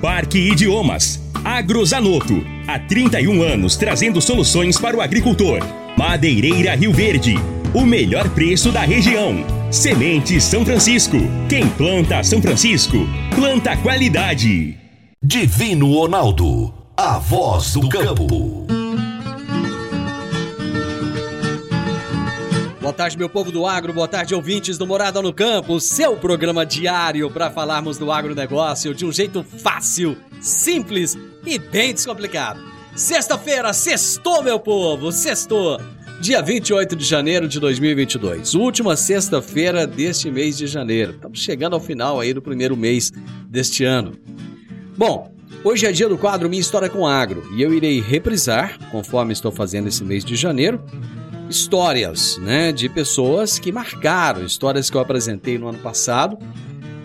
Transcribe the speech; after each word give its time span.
Parque 0.00 0.38
Idiomas. 0.38 1.20
Agrozanoto. 1.44 2.44
Há 2.66 2.78
31 2.78 3.42
anos 3.42 3.76
trazendo 3.76 4.20
soluções 4.20 4.78
para 4.78 4.96
o 4.96 5.00
agricultor. 5.00 5.60
Madeireira 5.96 6.76
Rio 6.76 6.92
Verde. 6.92 7.34
O 7.74 7.84
melhor 7.84 8.28
preço 8.30 8.70
da 8.70 8.82
região. 8.82 9.44
Semente 9.72 10.40
São 10.40 10.64
Francisco. 10.64 11.16
Quem 11.48 11.68
planta 11.70 12.22
São 12.22 12.40
Francisco, 12.40 12.96
planta 13.34 13.76
qualidade. 13.76 14.76
Divino 15.20 15.92
Ronaldo. 15.92 16.72
A 16.96 17.18
voz 17.18 17.72
do 17.72 17.88
campo. 17.88 18.67
Boa 22.88 22.96
tarde, 22.96 23.18
meu 23.18 23.28
povo 23.28 23.52
do 23.52 23.66
agro, 23.66 23.92
boa 23.92 24.08
tarde, 24.08 24.34
ouvintes 24.34 24.78
do 24.78 24.86
Morada 24.86 25.20
no 25.20 25.30
Campo, 25.30 25.78
seu 25.78 26.16
programa 26.16 26.64
diário 26.64 27.30
para 27.30 27.50
falarmos 27.50 27.98
do 27.98 28.10
agronegócio 28.10 28.94
de 28.94 29.04
um 29.04 29.12
jeito 29.12 29.42
fácil, 29.44 30.16
simples 30.40 31.14
e 31.44 31.58
bem 31.58 31.92
descomplicado. 31.92 32.58
Sexta-feira, 32.96 33.74
sextou, 33.74 34.42
meu 34.42 34.58
povo, 34.58 35.12
sextou. 35.12 35.78
Dia 36.18 36.40
28 36.40 36.96
de 36.96 37.04
janeiro 37.04 37.46
de 37.46 37.60
2022, 37.60 38.54
última 38.54 38.96
sexta-feira 38.96 39.86
deste 39.86 40.30
mês 40.30 40.56
de 40.56 40.66
janeiro. 40.66 41.12
Estamos 41.12 41.40
chegando 41.40 41.74
ao 41.74 41.80
final 41.80 42.18
aí 42.18 42.32
do 42.32 42.40
primeiro 42.40 42.74
mês 42.74 43.12
deste 43.50 43.84
ano. 43.84 44.12
Bom, 44.96 45.30
hoje 45.62 45.84
é 45.84 45.92
dia 45.92 46.08
do 46.08 46.16
quadro 46.16 46.48
Minha 46.48 46.62
História 46.62 46.88
com 46.88 47.06
Agro 47.06 47.46
e 47.54 47.60
eu 47.60 47.74
irei 47.74 48.00
reprisar, 48.00 48.78
conforme 48.90 49.34
estou 49.34 49.52
fazendo 49.52 49.88
esse 49.88 50.02
mês 50.02 50.24
de 50.24 50.34
janeiro, 50.34 50.82
histórias 51.48 52.38
né, 52.38 52.72
de 52.72 52.88
pessoas 52.88 53.58
que 53.58 53.72
marcaram, 53.72 54.44
histórias 54.44 54.90
que 54.90 54.96
eu 54.96 55.00
apresentei 55.00 55.58
no 55.58 55.68
ano 55.68 55.78
passado. 55.78 56.38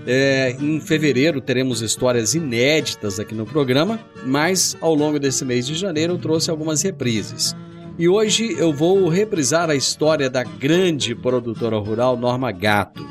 É, 0.06 0.56
em 0.60 0.82
fevereiro 0.82 1.40
teremos 1.40 1.82
histórias 1.82 2.36
inéditas 2.36 3.20
aqui 3.20 3.34
no 3.34 3.46
programa, 3.46 4.00
mas 4.26 4.76
ao 4.82 4.94
longo 4.94 5.18
desse 5.18 5.46
mês 5.46 5.66
de 5.66 5.76
janeiro 5.76 6.14
eu 6.14 6.18
trouxe 6.18 6.52
algumas 6.52 6.82
reprises. 6.82 7.56
E 7.98 8.08
hoje 8.10 8.56
eu 8.58 8.74
vou 8.74 9.08
reprisar 9.08 9.70
a 9.70 9.76
história 9.76 10.30
da 10.30 10.44
grande 10.44 11.16
produtora 11.16 11.78
rural 11.78 12.18
Norma 12.18 12.52
Gato. 12.52 13.08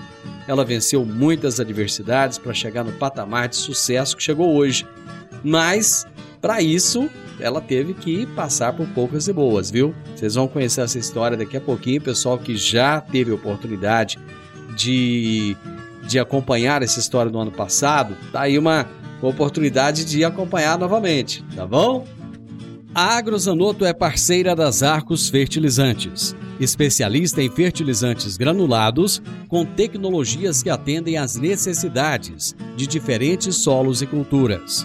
Ela 0.46 0.64
venceu 0.64 1.04
muitas 1.04 1.60
adversidades 1.60 2.36
para 2.36 2.52
chegar 2.52 2.82
no 2.82 2.92
patamar 2.92 3.48
de 3.48 3.56
sucesso 3.56 4.16
que 4.16 4.22
chegou 4.22 4.54
hoje. 4.54 4.86
Mas, 5.44 6.04
para 6.42 6.60
isso, 6.60 7.08
ela 7.38 7.60
teve 7.60 7.94
que 7.94 8.26
passar 8.26 8.72
por 8.72 8.86
poucas 8.88 9.28
e 9.28 9.32
boas, 9.32 9.70
viu? 9.70 9.94
Vocês 10.16 10.34
vão 10.34 10.48
conhecer 10.48 10.80
essa 10.80 10.98
história 10.98 11.36
daqui 11.36 11.56
a 11.56 11.60
pouquinho, 11.60 12.00
pessoal 12.00 12.36
que 12.36 12.56
já 12.56 13.00
teve 13.00 13.30
oportunidade 13.30 14.18
de, 14.76 15.56
de 16.08 16.18
acompanhar 16.18 16.82
essa 16.82 16.98
história 16.98 17.30
do 17.30 17.38
ano 17.38 17.52
passado, 17.52 18.16
tá 18.32 18.40
aí 18.42 18.58
uma 18.58 18.88
oportunidade 19.22 20.04
de 20.04 20.24
acompanhar 20.24 20.76
novamente, 20.76 21.44
tá 21.54 21.64
bom? 21.64 22.04
A 22.92 23.16
Agrozanoto 23.16 23.84
é 23.84 23.92
parceira 23.94 24.56
das 24.56 24.82
Arcos 24.82 25.28
Fertilizantes, 25.28 26.34
especialista 26.58 27.40
em 27.40 27.48
fertilizantes 27.48 28.36
granulados 28.36 29.22
com 29.48 29.64
tecnologias 29.64 30.60
que 30.60 30.68
atendem 30.68 31.16
às 31.16 31.36
necessidades 31.36 32.54
de 32.76 32.86
diferentes 32.86 33.54
solos 33.56 34.02
e 34.02 34.06
culturas. 34.06 34.84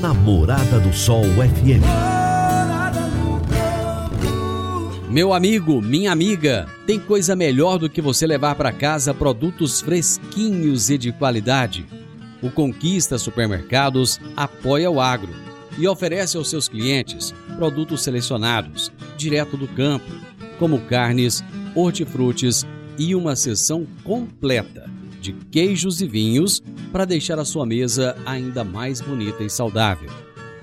Namorada 0.00 0.80
do 0.80 0.92
Sol 0.92 1.22
FM. 1.22 1.84
Meu 5.08 5.32
amigo, 5.32 5.80
minha 5.80 6.10
amiga, 6.10 6.66
tem 6.86 6.98
coisa 6.98 7.36
melhor 7.36 7.78
do 7.78 7.88
que 7.88 8.02
você 8.02 8.26
levar 8.26 8.56
para 8.56 8.72
casa 8.72 9.14
produtos 9.14 9.80
fresquinhos 9.80 10.90
e 10.90 10.98
de 10.98 11.12
qualidade. 11.12 11.86
O 12.42 12.50
Conquista 12.50 13.18
Supermercados 13.18 14.20
apoia 14.36 14.90
o 14.90 15.00
agro 15.00 15.32
e 15.78 15.86
oferece 15.86 16.36
aos 16.36 16.50
seus 16.50 16.68
clientes 16.68 17.32
produtos 17.56 18.02
selecionados, 18.02 18.92
direto 19.16 19.56
do 19.56 19.68
campo, 19.68 20.12
como 20.58 20.80
carnes, 20.80 21.44
hortifrutis 21.74 22.66
e 22.98 23.14
uma 23.14 23.36
seção 23.36 23.86
completa 24.02 24.94
de 25.24 25.32
queijos 25.32 26.02
e 26.02 26.06
vinhos 26.06 26.62
para 26.92 27.06
deixar 27.06 27.38
a 27.38 27.46
sua 27.46 27.64
mesa 27.64 28.14
ainda 28.26 28.62
mais 28.62 29.00
bonita 29.00 29.42
e 29.42 29.48
saudável. 29.48 30.10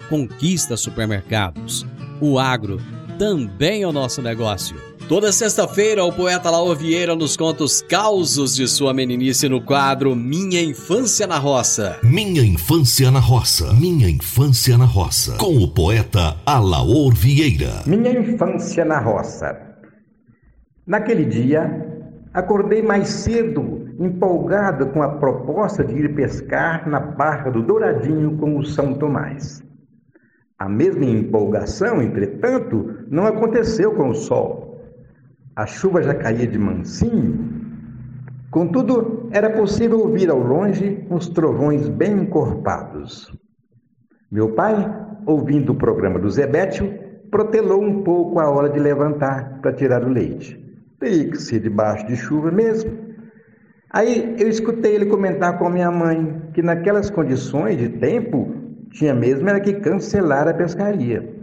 Conquista 0.07 0.77
Supermercados. 0.77 1.83
O 2.21 2.37
agro 2.37 2.79
também 3.17 3.81
é 3.81 3.87
o 3.87 3.91
nosso 3.91 4.21
negócio. 4.21 4.77
Toda 5.07 5.31
sexta-feira, 5.31 6.05
o 6.05 6.13
poeta 6.13 6.49
Laor 6.49 6.75
Vieira 6.75 7.15
nos 7.15 7.35
conta 7.35 7.63
os 7.63 7.81
causos 7.81 8.55
de 8.55 8.67
sua 8.67 8.93
meninice 8.93 9.49
no 9.49 9.59
quadro 9.59 10.15
Minha 10.15 10.61
Infância 10.61 11.25
na 11.25 11.37
Roça. 11.37 11.97
Minha 12.03 12.43
Infância 12.43 13.09
na 13.09 13.19
Roça. 13.19 13.73
Minha 13.73 14.09
Infância 14.09 14.77
na 14.77 14.85
Roça. 14.85 15.35
Com 15.37 15.57
o 15.57 15.67
poeta 15.67 16.37
Alaor 16.45 17.13
Vieira. 17.13 17.81
Minha 17.85 18.11
infância 18.11 18.85
na 18.85 18.99
roça. 18.99 19.57
Naquele 20.87 21.25
dia, 21.25 21.69
acordei 22.33 22.81
mais 22.81 23.09
cedo, 23.09 23.80
empolgado 24.03 24.87
com 24.87 25.03
a 25.03 25.09
proposta 25.17 25.83
de 25.83 25.95
ir 25.95 26.15
pescar 26.15 26.89
na 26.89 26.99
Barra 26.99 27.51
do 27.51 27.61
Douradinho 27.61 28.37
com 28.37 28.57
o 28.57 28.65
São 28.65 28.95
Tomás. 28.95 29.63
A 30.57 30.67
mesma 30.67 31.05
empolgação, 31.05 32.01
entretanto, 32.01 33.05
não 33.09 33.25
aconteceu 33.25 33.93
com 33.93 34.09
o 34.09 34.15
sol. 34.15 34.79
A 35.55 35.65
chuva 35.65 36.01
já 36.01 36.15
caía 36.15 36.47
de 36.47 36.57
mansinho. 36.57 37.61
Contudo, 38.49 39.29
era 39.31 39.49
possível 39.49 39.99
ouvir 39.99 40.29
ao 40.29 40.39
longe 40.39 41.05
uns 41.09 41.29
trovões 41.29 41.87
bem 41.87 42.23
encorpados. 42.23 43.31
Meu 44.31 44.53
pai, 44.53 44.75
ouvindo 45.25 45.73
o 45.73 45.75
programa 45.75 46.19
do 46.19 46.29
Zebétio, 46.29 46.93
protelou 47.29 47.81
um 47.81 48.03
pouco 48.03 48.39
a 48.39 48.49
hora 48.49 48.69
de 48.69 48.79
levantar 48.79 49.59
para 49.61 49.73
tirar 49.73 50.03
o 50.03 50.09
leite. 50.09 50.59
Teria 50.99 51.29
que 51.29 51.37
ser 51.37 51.59
debaixo 51.59 52.05
de 52.05 52.15
chuva 52.15 52.51
mesmo. 52.51 53.10
Aí 53.93 54.35
eu 54.39 54.47
escutei 54.47 54.95
ele 54.95 55.07
comentar 55.07 55.57
com 55.57 55.69
minha 55.69 55.91
mãe 55.91 56.41
que 56.53 56.61
naquelas 56.61 57.09
condições 57.09 57.77
de 57.77 57.89
tempo 57.89 58.55
tinha 58.91 59.13
mesmo 59.13 59.49
era 59.49 59.59
que 59.59 59.73
cancelar 59.73 60.47
a 60.47 60.53
pescaria. 60.53 61.35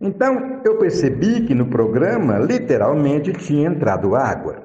Então 0.00 0.60
eu 0.64 0.76
percebi 0.78 1.44
que 1.44 1.54
no 1.54 1.66
programa 1.66 2.38
literalmente 2.38 3.32
tinha 3.32 3.68
entrado 3.68 4.14
água. 4.14 4.62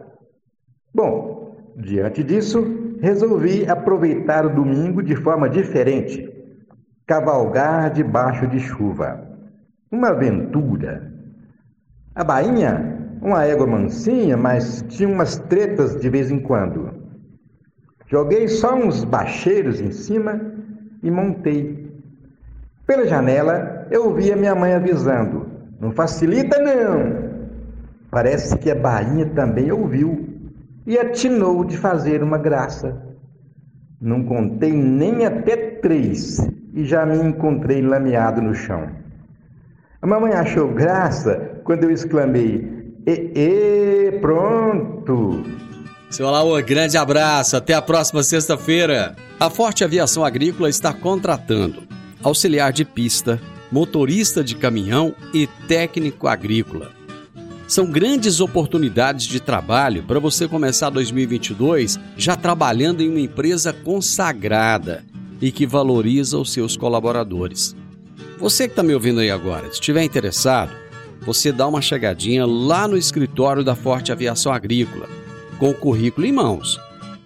Bom, 0.94 1.56
diante 1.76 2.24
disso, 2.24 2.98
resolvi 3.02 3.68
aproveitar 3.68 4.46
o 4.46 4.54
domingo 4.54 5.02
de 5.02 5.16
forma 5.16 5.50
diferente, 5.50 6.30
cavalgar 7.08 7.92
debaixo 7.92 8.46
de 8.48 8.60
chuva. 8.60 9.28
uma 9.92 10.10
aventura. 10.10 11.12
A 12.14 12.24
bainha, 12.24 12.99
uma 13.22 13.44
égua 13.44 13.68
mansinha, 13.68 14.38
mas 14.38 14.84
tinha 14.88 15.08
umas 15.08 15.38
tretas 15.38 16.00
de 16.00 16.10
vez 16.10 16.32
em 16.32 16.40
quando. 16.40 16.90
Joguei 18.08 18.48
só 18.48 18.76
uns 18.76 19.04
bacheiros 19.04 19.80
em 19.80 19.92
cima 19.92 20.40
e 21.04 21.12
montei. 21.12 21.90
Pela 22.88 23.06
janela 23.06 23.88
eu 23.92 24.06
ouvi 24.06 24.32
a 24.32 24.36
minha 24.36 24.56
mãe 24.56 24.74
avisando: 24.74 25.48
Não 25.80 25.92
facilita 25.92 26.58
não! 26.60 27.30
Parece 28.10 28.58
que 28.58 28.72
a 28.72 28.76
bainha 28.76 29.28
também 29.28 29.72
ouviu 29.72 30.28
e 30.88 30.98
atinou 30.98 31.64
de 31.64 31.78
fazer 31.78 32.24
uma 32.24 32.38
graça. 32.38 33.00
Não 34.02 34.24
contei 34.24 34.74
nem 34.74 35.26
até 35.26 35.56
três 35.56 36.40
e 36.74 36.84
já 36.84 37.06
me 37.06 37.18
encontrei 37.18 37.82
lameado 37.82 38.42
no 38.42 38.56
chão. 38.56 38.90
A 40.02 40.08
mamãe 40.08 40.34
achou 40.34 40.74
graça 40.74 41.62
quando 41.64 41.84
eu 41.84 41.92
exclamei: 41.92 42.79
E, 43.10 43.32
e 43.36 44.12
pronto! 44.20 45.44
Seu 46.12 46.28
Alaô, 46.28 46.62
grande 46.62 46.96
abraço, 46.96 47.58
até 47.58 47.74
a 47.74 47.82
próxima 47.82 48.22
sexta-feira. 48.22 49.16
A 49.40 49.50
Forte 49.50 49.84
Aviação 49.84 50.24
Agrícola 50.24 50.70
está 50.70 50.94
contratando 50.94 51.88
auxiliar 52.22 52.72
de 52.72 52.86
pista, 52.86 53.42
motorista 53.72 54.44
de 54.44 54.56
caminhão 54.56 55.16
e 55.34 55.48
técnico 55.68 56.28
agrícola. 56.28 56.92
São 57.68 57.88
grandes 57.88 58.40
oportunidades 58.40 59.26
de 59.26 59.40
trabalho 59.40 60.04
para 60.04 60.20
você 60.20 60.48
começar 60.48 60.92
2022 60.92 62.00
já 62.16 62.36
trabalhando 62.36 63.02
em 63.02 63.10
uma 63.10 63.20
empresa 63.20 63.74
consagrada 63.74 65.04
e 65.42 65.52
que 65.52 65.66
valoriza 65.66 66.38
os 66.38 66.54
seus 66.54 66.78
colaboradores. 66.78 67.76
Você 68.38 68.68
que 68.68 68.74
está 68.74 68.84
me 68.84 68.94
ouvindo 68.94 69.20
aí 69.20 69.32
agora, 69.32 69.66
se 69.66 69.74
estiver 69.74 70.04
interessado, 70.04 70.89
você 71.22 71.52
dá 71.52 71.68
uma 71.68 71.82
chegadinha 71.82 72.46
lá 72.46 72.88
no 72.88 72.98
escritório 72.98 73.64
da 73.64 73.76
Forte 73.76 74.12
Aviação 74.12 74.52
Agrícola, 74.52 75.08
com 75.58 75.70
o 75.70 75.74
currículo 75.74 76.26
em 76.26 76.32
mãos. 76.32 76.80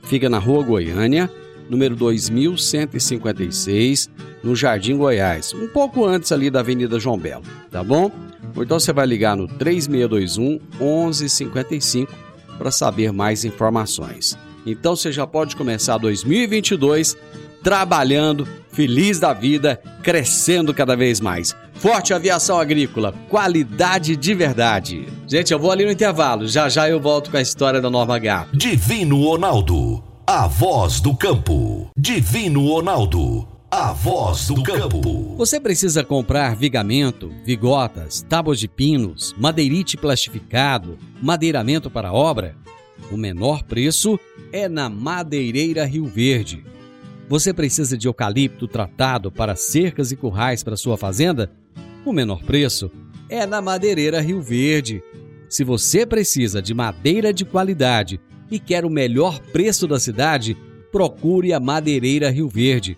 Fica 0.04 0.30
na 0.30 0.40
Rua 0.40 0.64
Goiânia, 0.64 1.30
número 1.70 1.96
2156, 1.96 4.10
no 4.44 4.56
Jardim 4.56 4.98
Goiás, 4.98 5.54
um 5.54 5.68
pouco 5.68 6.06
antes 6.06 6.32
ali 6.32 6.50
da 6.50 6.60
Avenida 6.60 7.00
João 7.00 7.18
Belo, 7.18 7.44
tá 7.72 7.84
bom? 7.84 8.12
Ou 8.56 8.64
então 8.64 8.80
você 8.80 8.92
vai 8.92 9.06
ligar 9.06 9.38
no 9.38 9.48
3621 9.48 10.60
1155 10.80 12.12
para 12.58 12.72
saber 12.72 13.12
mais 13.12 13.46
informações. 13.46 14.38
Então 14.66 14.96
você 14.96 15.12
já 15.12 15.28
pode 15.28 15.56
começar 15.56 15.98
2022 15.98 17.18
trabalhando, 17.64 18.48
feliz 18.72 19.20
da 19.20 19.34
vida, 19.34 19.82
crescendo 20.04 20.74
cada 20.74 20.96
vez 20.96 21.22
mais. 21.22 21.56
Forte 21.84 22.14
Aviação 22.14 22.58
Agrícola, 22.58 23.14
qualidade 23.28 24.16
de 24.16 24.34
verdade. 24.34 25.06
Gente, 25.28 25.52
eu 25.52 25.60
vou 25.60 25.70
ali 25.70 25.84
no 25.84 25.92
intervalo, 25.92 26.48
já 26.48 26.70
já 26.70 26.88
eu 26.88 26.98
volto 26.98 27.30
com 27.30 27.36
a 27.36 27.42
história 27.42 27.82
da 27.82 27.90
Norma 27.90 28.18
Gato. 28.18 28.56
Divino 28.56 29.22
Ronaldo, 29.22 30.02
a 30.26 30.48
voz 30.48 31.02
do 31.02 31.14
campo. 31.14 31.90
Divino 31.98 32.66
Ronaldo, 32.70 33.46
a 33.70 33.92
voz 33.92 34.48
do 34.48 34.64
campo. 34.64 35.36
Você 35.36 35.60
precisa 35.60 36.06
comprar 36.06 36.56
vigamento, 36.56 37.30
vigotas, 37.44 38.26
tábuas 38.30 38.62
de 38.62 38.70
pinos, 38.70 39.36
madeirite 39.38 39.98
plastificado, 39.98 40.98
madeiramento 41.22 41.92
para 41.92 42.14
obra? 42.14 42.56
O 43.12 43.18
menor 43.18 43.62
preço 43.62 44.18
é 44.54 44.70
na 44.70 44.88
Madeireira 44.88 45.84
Rio 45.84 46.06
Verde. 46.06 46.64
Você 47.28 47.54
precisa 47.54 47.98
de 47.98 48.08
eucalipto 48.08 48.70
tratado 48.70 49.30
para 49.30 49.54
cercas 49.54 50.14
e 50.14 50.16
currais 50.16 50.64
para 50.64 50.78
sua 50.78 50.96
fazenda? 50.96 51.52
O 52.06 52.12
menor 52.12 52.44
preço 52.44 52.92
é 53.30 53.46
na 53.46 53.62
Madeireira 53.62 54.20
Rio 54.20 54.42
Verde. 54.42 55.02
Se 55.48 55.64
você 55.64 56.06
precisa 56.06 56.62
de 56.62 56.74
madeira 56.74 57.34
de 57.34 57.46
qualidade 57.46 58.20
e 58.52 58.60
quer 58.60 58.84
o 58.84 58.90
melhor 58.90 59.40
preço 59.40 59.88
da 59.88 59.98
cidade, 59.98 60.58
procure 60.92 61.54
a 61.54 61.62
Madeireira 61.62 62.30
Rio 62.30 62.50
Verde, 62.50 62.98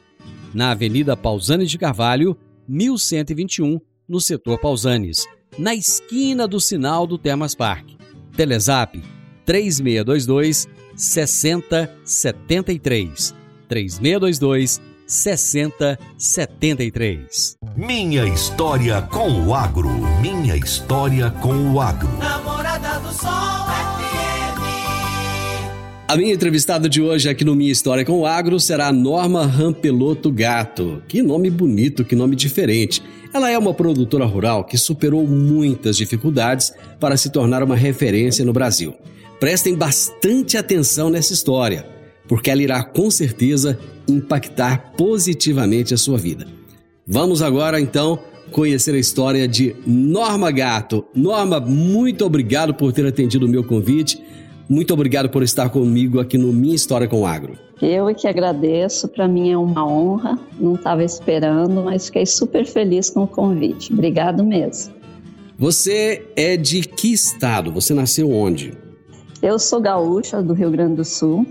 na 0.54 0.72
Avenida 0.72 1.16
Pausanes 1.16 1.70
de 1.70 1.78
Carvalho, 1.78 2.36
1121, 2.68 3.80
no 4.08 4.20
setor 4.20 4.60
Pausanes, 4.60 5.28
na 5.58 5.74
esquina 5.76 6.48
do 6.48 6.60
sinal 6.60 7.06
do 7.06 7.20
Termas 7.20 7.54
Park. 7.54 7.88
Telezap 8.36 9.00
3622 9.46 10.68
6073. 10.96 13.36
3622 13.68 14.82
6073. 15.08 17.58
Minha 17.76 18.26
história 18.26 19.02
com 19.04 19.46
o 19.46 19.54
agro. 19.54 19.90
Minha 20.22 20.56
história 20.56 21.30
com 21.30 21.74
o 21.74 21.80
agro. 21.80 22.10
Namorada 22.18 23.00
do 23.00 23.14
Sol 23.14 23.30
FM. 23.30 24.16
A 26.08 26.16
minha 26.16 26.34
entrevistada 26.34 26.88
de 26.88 27.02
hoje 27.02 27.30
aqui 27.30 27.44
no 27.44 27.56
Minha 27.56 27.72
História 27.72 28.06
com 28.06 28.20
o 28.20 28.26
Agro 28.26 28.60
será 28.60 28.88
a 28.88 28.94
Norma 28.94 29.46
Rampeloto 29.46 30.32
Gato. 30.32 31.04
Que 31.08 31.22
nome 31.22 31.50
bonito, 31.50 32.06
que 32.06 32.16
nome 32.16 32.36
diferente. 32.36 33.02
Ela 33.34 33.50
é 33.50 33.58
uma 33.58 33.74
produtora 33.74 34.24
rural 34.24 34.64
que 34.64 34.78
superou 34.78 35.28
muitas 35.28 35.98
dificuldades 35.98 36.72
para 37.00 37.18
se 37.18 37.30
tornar 37.30 37.64
uma 37.64 37.76
referência 37.76 38.46
no 38.46 38.54
Brasil. 38.54 38.96
Prestem 39.40 39.76
bastante 39.76 40.58
atenção 40.58 41.10
nessa 41.10 41.34
história, 41.34 41.86
porque 42.28 42.50
ela 42.50 42.62
irá 42.62 42.84
com 42.84 43.10
certeza 43.10 43.78
impactar 44.08 44.94
positivamente 44.98 45.94
a 45.94 45.98
sua 45.98 46.18
vida. 46.18 46.48
Vamos 47.08 47.42
agora 47.42 47.80
então 47.80 48.20
conhecer 48.52 48.96
a 48.96 49.00
história 49.00 49.48
de 49.48 49.76
Norma 49.86 50.52
Gato. 50.52 51.06
Norma, 51.14 51.60
muito 51.60 52.26
obrigado 52.26 52.74
por 52.74 52.94
ter 52.94 53.06
atendido 53.06 53.46
o 53.46 53.50
meu 53.50 53.64
convite. 53.64 54.22
Muito 54.68 54.94
obrigado 54.94 55.30
por 55.30 55.44
estar 55.44 55.70
comigo 55.70 56.20
aqui 56.20 56.38
no 56.38 56.52
Minha 56.52 56.76
História 56.76 57.08
com 57.08 57.22
o 57.22 57.26
Agro. 57.26 57.54
Eu 57.82 58.08
é 58.10 58.14
que 58.14 58.28
agradeço, 58.28 59.08
para 59.08 59.28
mim 59.28 59.52
é 59.52 59.58
uma 59.58 59.86
honra. 59.86 60.40
Não 60.60 60.76
estava 60.76 61.04
esperando, 61.04 61.84
mas 61.84 62.08
fiquei 62.08 62.26
super 62.26 62.66
feliz 62.66 63.10
com 63.10 63.24
o 63.24 63.28
convite. 63.28 63.94
Obrigado 63.94 64.44
mesmo. 64.44 64.94
Você 65.58 66.26
é 66.36 66.58
de 66.58 66.82
que 66.82 67.14
estado? 67.14 67.72
Você 67.72 67.94
nasceu 67.94 68.32
onde? 68.32 68.74
Eu 69.42 69.60
sou 69.60 69.80
gaúcha 69.80 70.42
do 70.42 70.54
Rio 70.54 70.72
Grande 70.72 70.96
do 70.96 71.06
Sul, 71.06 71.46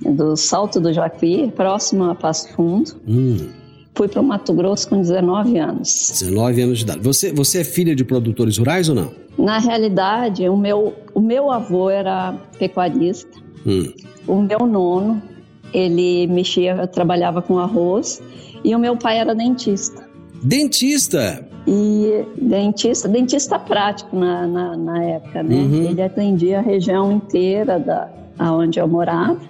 do 0.00 0.36
Salto 0.36 0.80
do 0.80 0.92
Jacuí, 0.92 1.50
próximo 1.54 2.04
a 2.04 2.14
Passo 2.14 2.52
Fundo. 2.54 2.92
Hum, 3.06 3.48
Fui 3.94 4.08
para 4.08 4.20
o 4.20 4.24
Mato 4.24 4.52
Grosso 4.52 4.90
com 4.90 5.00
19 5.00 5.56
anos. 5.58 6.10
19 6.20 6.60
anos 6.60 6.78
de 6.78 6.84
idade. 6.84 7.00
Você, 7.00 7.32
você 7.32 7.62
é 7.62 7.64
filha 7.64 7.96
de 7.96 8.04
produtores 8.04 8.58
rurais 8.58 8.90
ou 8.90 8.94
não? 8.94 9.10
Na 9.38 9.58
realidade, 9.58 10.46
o 10.50 10.56
meu, 10.56 10.92
o 11.14 11.20
meu 11.20 11.50
avô 11.50 11.88
era 11.88 12.34
pecuarista. 12.58 13.38
Hum, 13.66 13.90
O 14.26 14.42
meu 14.42 14.66
nono, 14.66 15.22
ele 15.72 16.26
mexia, 16.26 16.86
trabalhava 16.86 17.40
com 17.40 17.58
arroz. 17.58 18.20
E 18.62 18.74
o 18.74 18.78
meu 18.78 18.96
pai 18.98 19.16
era 19.18 19.34
dentista. 19.34 20.06
Dentista! 20.42 21.48
E 21.66 22.22
dentista, 22.40 23.08
dentista 23.08 23.58
prático 23.58 24.14
na, 24.14 24.46
na, 24.46 24.76
na 24.76 25.02
época, 25.04 25.42
né? 25.42 25.54
Uhum. 25.56 25.82
Ele 25.90 26.02
atendia 26.02 26.58
a 26.58 26.62
região 26.62 27.10
inteira 27.10 27.78
da 27.78 28.08
aonde 28.38 28.78
eu 28.78 28.86
morava. 28.86 29.40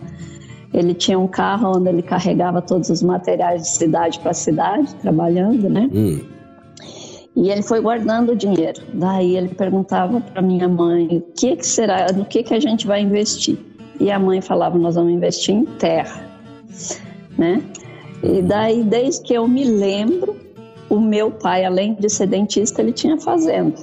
Ele 0.76 0.92
tinha 0.92 1.18
um 1.18 1.26
carro 1.26 1.78
onde 1.78 1.88
ele 1.88 2.02
carregava 2.02 2.61
todos 2.61 2.90
os 2.90 3.02
materiais 3.02 3.62
de 3.62 3.68
cidade 3.68 4.21
para 4.21 4.35
cidade, 4.35 4.95
trabalhando, 4.97 5.71
né? 5.71 5.88
Hum, 5.90 6.21
E 7.35 7.50
ele 7.50 7.62
foi 7.62 7.80
guardando 7.80 8.33
o 8.33 8.37
dinheiro. 8.37 8.83
Daí 8.92 9.38
ele 9.38 9.49
perguntava 9.49 10.21
para 10.21 10.42
minha 10.42 10.68
mãe: 10.68 11.06
o 11.16 11.21
que, 11.35 11.56
que 11.56 11.66
será, 11.66 12.12
no 12.12 12.26
que, 12.26 12.42
que 12.42 12.52
a 12.52 12.61
gente 12.61 12.87
vai 12.87 13.00
investir? 13.00 13.59
E 13.99 14.11
a 14.11 14.18
mãe 14.18 14.42
falava: 14.42 14.78
nós 14.78 14.97
vamos 14.97 15.14
investir 15.14 15.54
em 15.54 15.64
terra, 15.64 16.21
né? 17.38 17.62
E 18.23 18.42
daí, 18.42 18.85
desde 18.85 19.23
que 19.23 19.33
eu 19.33 19.49
me 19.49 19.64
lembro, 19.64 20.37
o 20.90 21.00
meu 21.00 21.30
pai, 21.30 21.64
além 21.64 21.95
de 21.95 22.11
ser 22.11 22.26
dentista, 22.26 22.83
ele 22.83 22.92
tinha 22.92 23.18
fazenda. 23.18 23.76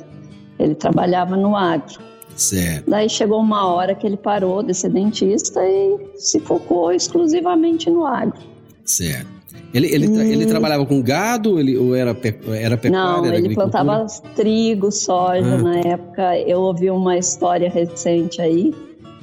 Ele 0.60 0.76
trabalhava 0.76 1.36
no 1.36 1.56
agro. 1.56 2.00
Certo. 2.36 2.90
Daí 2.90 3.10
chegou 3.10 3.40
uma 3.40 3.66
hora 3.74 3.94
que 3.96 4.06
ele 4.06 4.18
parou 4.18 4.64
de 4.64 4.74
ser 4.74 4.90
dentista 4.90 5.62
e 5.64 5.98
se 6.16 6.40
focou 6.40 6.92
exclusivamente 6.92 7.90
no 7.90 8.06
agro. 8.06 8.40
Certo. 8.86 9.28
Ele, 9.74 9.88
ele, 9.88 10.06
ele 10.06 10.46
trabalhava 10.46 10.86
com 10.86 11.02
gado 11.02 11.60
ele, 11.60 11.76
ou 11.76 11.96
era, 11.96 12.14
pe, 12.14 12.36
era 12.52 12.78
pecuária? 12.78 13.18
Não, 13.18 13.26
era 13.26 13.38
ele 13.38 13.56
plantava 13.56 14.06
trigo, 14.36 14.92
soja 14.92 15.56
Ah. 15.56 15.58
na 15.58 15.80
época. 15.80 16.38
Eu 16.42 16.62
ouvi 16.62 16.92
uma 16.92 17.18
história 17.18 17.70
recente 17.70 18.40
aí 18.40 18.72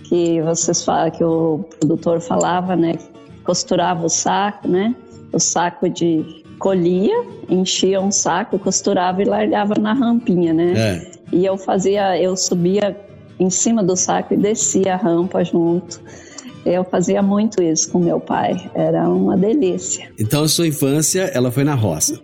que 0.05 0.43
vocês 0.43 0.85
falam 0.85 1.09
que 1.13 1.23
o 1.23 1.65
produtor 1.79 2.21
falava, 2.21 2.75
né? 2.75 2.99
Costurava 3.45 4.05
o 4.05 4.09
saco, 4.09 4.67
né? 4.67 4.93
O 5.33 5.39
saco 5.39 5.89
de 5.89 6.43
colhia, 6.59 7.15
enchia 7.49 8.01
um 8.01 8.11
saco, 8.11 8.59
costurava 8.59 9.23
e 9.23 9.25
largava 9.25 9.75
na 9.81 9.93
rampinha, 9.93 10.53
né? 10.53 10.73
É. 10.77 11.11
E 11.33 11.45
eu 11.45 11.57
fazia, 11.57 12.21
eu 12.21 12.37
subia 12.37 12.97
em 13.39 13.51
cima 13.51 13.83
do 13.83 13.97
saco 13.97 14.35
e 14.35 14.37
descia 14.37 14.95
a 14.95 14.97
rampa 14.97 15.45
junto. 15.45 16.01
Eu 16.65 16.85
fazia 16.85 17.23
muito 17.23 17.63
isso 17.63 17.91
com 17.91 17.99
meu 17.99 18.21
pai. 18.21 18.71
Era 18.75 19.09
uma 19.09 19.37
delícia. 19.37 20.11
Então 20.19 20.45
a 20.45 20.49
sua 20.49 20.67
infância, 20.67 21.23
ela 21.33 21.51
foi 21.51 21.65
na 21.65 21.75
roça. 21.75 22.21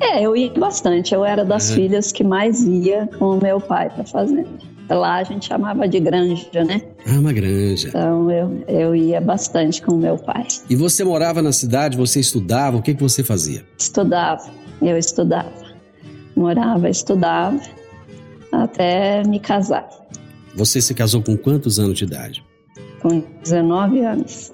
É, 0.00 0.22
eu 0.22 0.34
ia 0.36 0.50
bastante. 0.52 1.14
Eu 1.14 1.24
era 1.24 1.44
das 1.44 1.68
Uhum. 1.70 1.74
filhas 1.76 2.10
que 2.12 2.24
mais 2.24 2.62
ia 2.64 3.08
com 3.18 3.36
o 3.36 3.40
meu 3.42 3.60
pai 3.60 3.90
para 3.90 4.04
fazenda. 4.04 4.48
Lá 4.88 5.16
a 5.16 5.24
gente 5.24 5.46
chamava 5.46 5.88
de 5.88 5.98
granja, 5.98 6.62
né? 6.64 6.82
Ah, 7.06 7.18
uma 7.18 7.32
granja. 7.32 7.88
Então 7.88 8.30
eu, 8.30 8.64
eu 8.68 8.94
ia 8.94 9.20
bastante 9.20 9.80
com 9.80 9.92
o 9.94 9.98
meu 9.98 10.16
pai. 10.18 10.46
E 10.68 10.76
você 10.76 11.02
morava 11.04 11.40
na 11.40 11.52
cidade, 11.52 11.96
você 11.96 12.20
estudava, 12.20 12.76
o 12.76 12.82
que, 12.82 12.94
que 12.94 13.02
você 13.02 13.22
fazia? 13.24 13.64
Estudava, 13.78 14.44
eu 14.82 14.98
estudava. 14.98 15.52
Morava, 16.36 16.88
estudava, 16.90 17.58
até 18.62 19.22
me 19.24 19.40
casar, 19.40 19.88
Você 20.54 20.80
se 20.80 20.94
casou 20.94 21.20
com 21.22 21.36
quantos 21.36 21.78
anos 21.78 21.98
de 21.98 22.04
idade? 22.04 22.44
com 23.00 23.22
19 23.42 24.00
anos. 24.00 24.52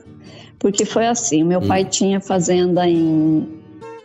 Porque 0.58 0.84
foi 0.84 1.06
assim, 1.06 1.44
meu 1.44 1.62
pai 1.62 1.84
tinha 1.84 2.20
fazenda 2.20 2.88
em 2.88 3.48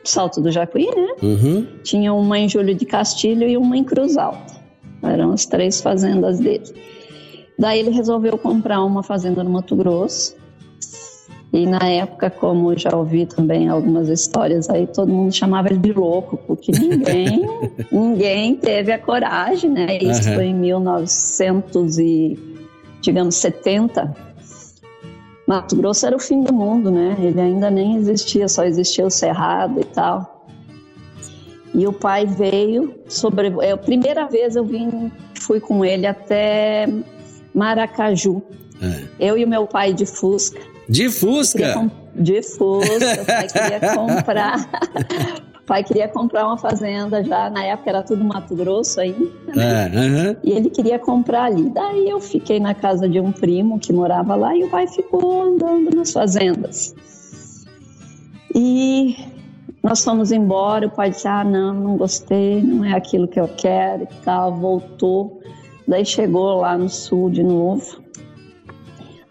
Salto 0.03 0.39
do 0.39 0.51
Jacuí, 0.51 0.85
né? 0.85 1.07
Uhum. 1.23 1.67
Tinha 1.83 2.13
uma 2.13 2.37
em 2.37 2.47
Júlio 2.47 2.75
de 2.75 2.85
Castilho 2.85 3.49
e 3.49 3.57
uma 3.57 3.75
em 3.75 3.83
Cruz 3.83 4.17
Alta. 4.17 4.53
Eram 5.01 5.31
as 5.31 5.45
três 5.47 5.81
fazendas 5.81 6.39
dele. 6.39 6.63
Daí 7.57 7.79
ele 7.79 7.89
resolveu 7.89 8.37
comprar 8.37 8.83
uma 8.83 9.01
fazenda 9.01 9.43
no 9.43 9.49
Mato 9.49 9.75
Grosso. 9.75 10.35
E 11.55 11.65
na 11.65 11.79
época, 11.87 12.29
como 12.29 12.77
já 12.77 12.93
ouvi 12.93 13.25
também 13.25 13.69
algumas 13.69 14.09
histórias 14.09 14.69
aí, 14.69 14.85
todo 14.87 15.07
mundo 15.07 15.33
chamava 15.33 15.69
ele 15.69 15.77
de 15.77 15.93
louco, 15.93 16.35
porque 16.45 16.69
ninguém, 16.73 17.47
ninguém 17.89 18.55
teve 18.57 18.91
a 18.91 18.99
coragem, 18.99 19.69
né? 19.69 19.97
Isso 20.01 20.27
Aham. 20.27 20.35
foi 20.35 20.45
em 20.47 20.53
1900 20.53 21.97
e, 21.97 22.37
digamos, 22.99 23.35
70. 23.35 24.13
Mato 25.47 25.77
Grosso 25.77 26.05
era 26.05 26.17
o 26.17 26.19
fim 26.19 26.41
do 26.41 26.53
mundo, 26.53 26.91
né? 26.91 27.15
Ele 27.21 27.39
ainda 27.39 27.71
nem 27.71 27.95
existia, 27.95 28.49
só 28.49 28.65
existia 28.65 29.05
o 29.05 29.09
Cerrado 29.09 29.79
e 29.79 29.85
tal. 29.85 30.45
E 31.73 31.87
o 31.87 31.93
pai 31.93 32.25
veio 32.25 32.95
sobre. 33.07 33.47
É 33.61 33.71
a 33.71 33.77
primeira 33.77 34.27
vez 34.27 34.57
eu 34.57 34.65
vim, 34.65 35.09
fui 35.39 35.61
com 35.61 35.85
ele 35.85 36.05
até 36.05 36.85
Maracaju. 37.53 38.43
É. 38.81 39.29
Eu 39.29 39.37
e 39.37 39.45
o 39.45 39.47
meu 39.47 39.65
pai 39.65 39.93
de 39.93 40.05
Fusca. 40.05 40.74
De 40.87 41.09
Fusca? 41.09 41.73
com- 41.73 41.89
De 42.15 42.41
Fusca. 42.41 43.21
O 43.21 43.25
pai 43.25 43.47
queria 43.47 43.79
comprar. 43.95 44.69
o 45.61 45.65
pai 45.65 45.83
queria 45.83 46.07
comprar 46.07 46.45
uma 46.45 46.57
fazenda 46.57 47.23
já. 47.23 47.49
Na 47.49 47.63
época 47.65 47.89
era 47.89 48.03
tudo 48.03 48.23
Mato 48.23 48.55
Grosso 48.55 48.99
ainda. 48.99 49.25
É, 49.55 49.85
aham. 49.87 50.35
E 50.43 50.51
ele 50.51 50.69
queria 50.69 50.99
comprar 50.99 51.45
ali. 51.45 51.69
Daí 51.69 52.09
eu 52.09 52.19
fiquei 52.19 52.59
na 52.59 52.73
casa 52.73 53.09
de 53.09 53.19
um 53.19 53.31
primo 53.31 53.79
que 53.79 53.91
morava 53.91 54.35
lá 54.35 54.55
e 54.55 54.63
o 54.63 54.69
pai 54.69 54.87
ficou 54.87 55.41
andando 55.41 55.95
nas 55.95 56.11
fazendas. 56.11 56.93
E 58.53 59.15
nós 59.83 60.03
fomos 60.03 60.31
embora. 60.31 60.87
O 60.87 60.91
pai 60.91 61.09
disse: 61.09 61.27
Ah, 61.27 61.43
não, 61.43 61.73
não 61.73 61.97
gostei, 61.97 62.61
não 62.61 62.85
é 62.85 62.93
aquilo 62.93 63.27
que 63.27 63.39
eu 63.39 63.47
quero 63.47 64.03
e 64.03 64.07
tal. 64.23 64.55
Voltou. 64.55 65.41
Daí 65.87 66.05
chegou 66.05 66.61
lá 66.61 66.77
no 66.77 66.89
sul 66.89 67.29
de 67.29 67.43
novo. 67.43 68.03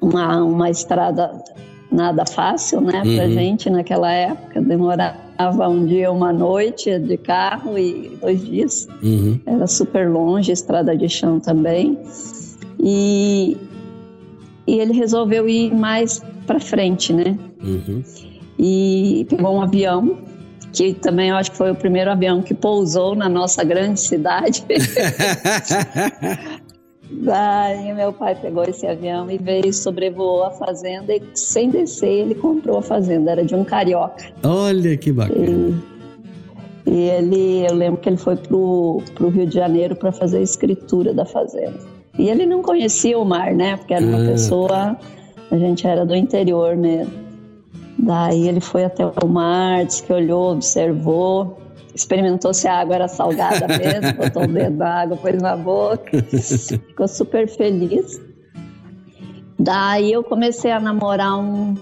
Uma, 0.05 0.43
uma 0.45 0.71
estrada 0.71 1.31
nada 1.91 2.25
fácil, 2.27 2.81
né, 2.81 3.01
pra 3.03 3.25
Uhum. 3.25 3.31
gente 3.33 3.71
naquela 3.71 4.11
época. 4.13 4.61
Demorava 4.61 5.69
um 5.69 5.87
dia, 5.87 6.11
uma 6.11 6.33
noite 6.33 6.99
de 6.99 7.17
carro 7.17 7.79
e 7.79 8.17
dois 8.21 8.45
dias. 8.45 8.89
Uhum. 9.03 9.39
Era 9.47 9.67
super 9.67 10.11
longe, 10.11 10.51
estrada 10.53 10.97
de 10.97 11.09
chão 11.09 11.39
também. 11.41 11.99
E, 12.81 13.57
e 14.67 14.81
ele 14.81 14.93
resolveu 14.93 15.49
ir 15.49 15.73
mais 15.75 16.21
para 16.47 16.59
frente, 16.61 17.13
né? 17.13 17.39
Uhum. 17.63 18.03
E 18.59 19.27
pegou 19.31 19.55
um 19.57 19.63
avião, 19.63 20.19
que 20.73 20.93
também 20.95 21.31
eu 21.31 21.37
acho 21.37 21.53
que 21.53 21.57
foi 21.57 21.71
o 21.71 21.75
primeiro 21.75 22.11
avião 22.11 22.43
que 22.43 22.53
pousou 22.55 23.15
na 23.15 23.29
nossa 23.29 23.63
grande 23.65 24.01
cidade. 24.01 24.65
Daí 27.11 27.93
meu 27.93 28.13
pai 28.13 28.35
pegou 28.35 28.65
esse 28.65 28.87
avião 28.87 29.31
e 29.31 29.39
veio, 29.39 29.73
sobrevoou 29.73 30.45
a 30.45 30.51
fazenda 30.51 31.15
e 31.15 31.23
sem 31.35 31.71
descer 31.71 32.09
ele 32.09 32.35
comprou 32.35 32.79
a 32.79 32.83
fazenda, 32.83 33.31
era 33.33 33.45
de 33.45 33.55
um 33.55 33.63
carioca. 33.65 34.25
Olha 34.43 34.97
que 34.97 35.13
bacana. 35.13 35.83
E, 36.87 36.91
e 36.91 37.01
ele, 37.11 37.67
eu 37.67 37.75
lembro 37.75 38.01
que 38.01 38.09
ele 38.09 38.17
foi 38.17 38.37
pro, 38.37 39.03
pro 39.15 39.29
Rio 39.29 39.47
de 39.47 39.55
Janeiro 39.55 39.95
para 39.95 40.13
fazer 40.13 40.39
a 40.39 40.43
escritura 40.43 41.13
da 41.15 41.25
fazenda. 41.25 41.79
E 42.19 42.29
ele 42.29 42.47
não 42.47 42.63
conhecia 42.63 43.19
o 43.19 43.25
mar, 43.25 43.53
né? 43.55 43.77
Porque 43.77 43.93
era 43.95 44.05
uma 44.05 44.23
Ah. 44.23 44.27
pessoa, 44.31 44.97
a 45.51 45.57
gente 45.59 45.87
era 45.87 46.05
do 46.07 46.15
interior 46.15 46.77
mesmo. 46.77 47.13
Daí 47.99 48.49
ele 48.49 48.61
foi 48.61 48.85
até 48.85 49.05
o 49.07 49.29
mar, 49.29 49.85
disse 49.85 50.03
que 50.03 50.13
olhou, 50.13 50.53
observou, 50.53 51.59
experimentou 51.95 52.53
se 52.53 52.67
a 52.67 52.81
água 52.81 52.97
era 52.97 53.09
salgada 53.09 53.67
mesmo, 53.69 54.13
botou 54.19 54.45
o 54.45 54.47
dedo 54.49 54.77
na 54.77 55.03
água, 55.03 55.17
pôs 55.17 55.41
na 55.41 55.57
boca, 55.57 56.11
ficou 56.33 57.07
super 57.09 57.49
feliz. 57.49 58.21
Daí 59.59 60.13
eu 60.13 60.23
comecei 60.25 60.71
a 60.73 60.81
namorar 60.81 61.39
um, 61.39 61.75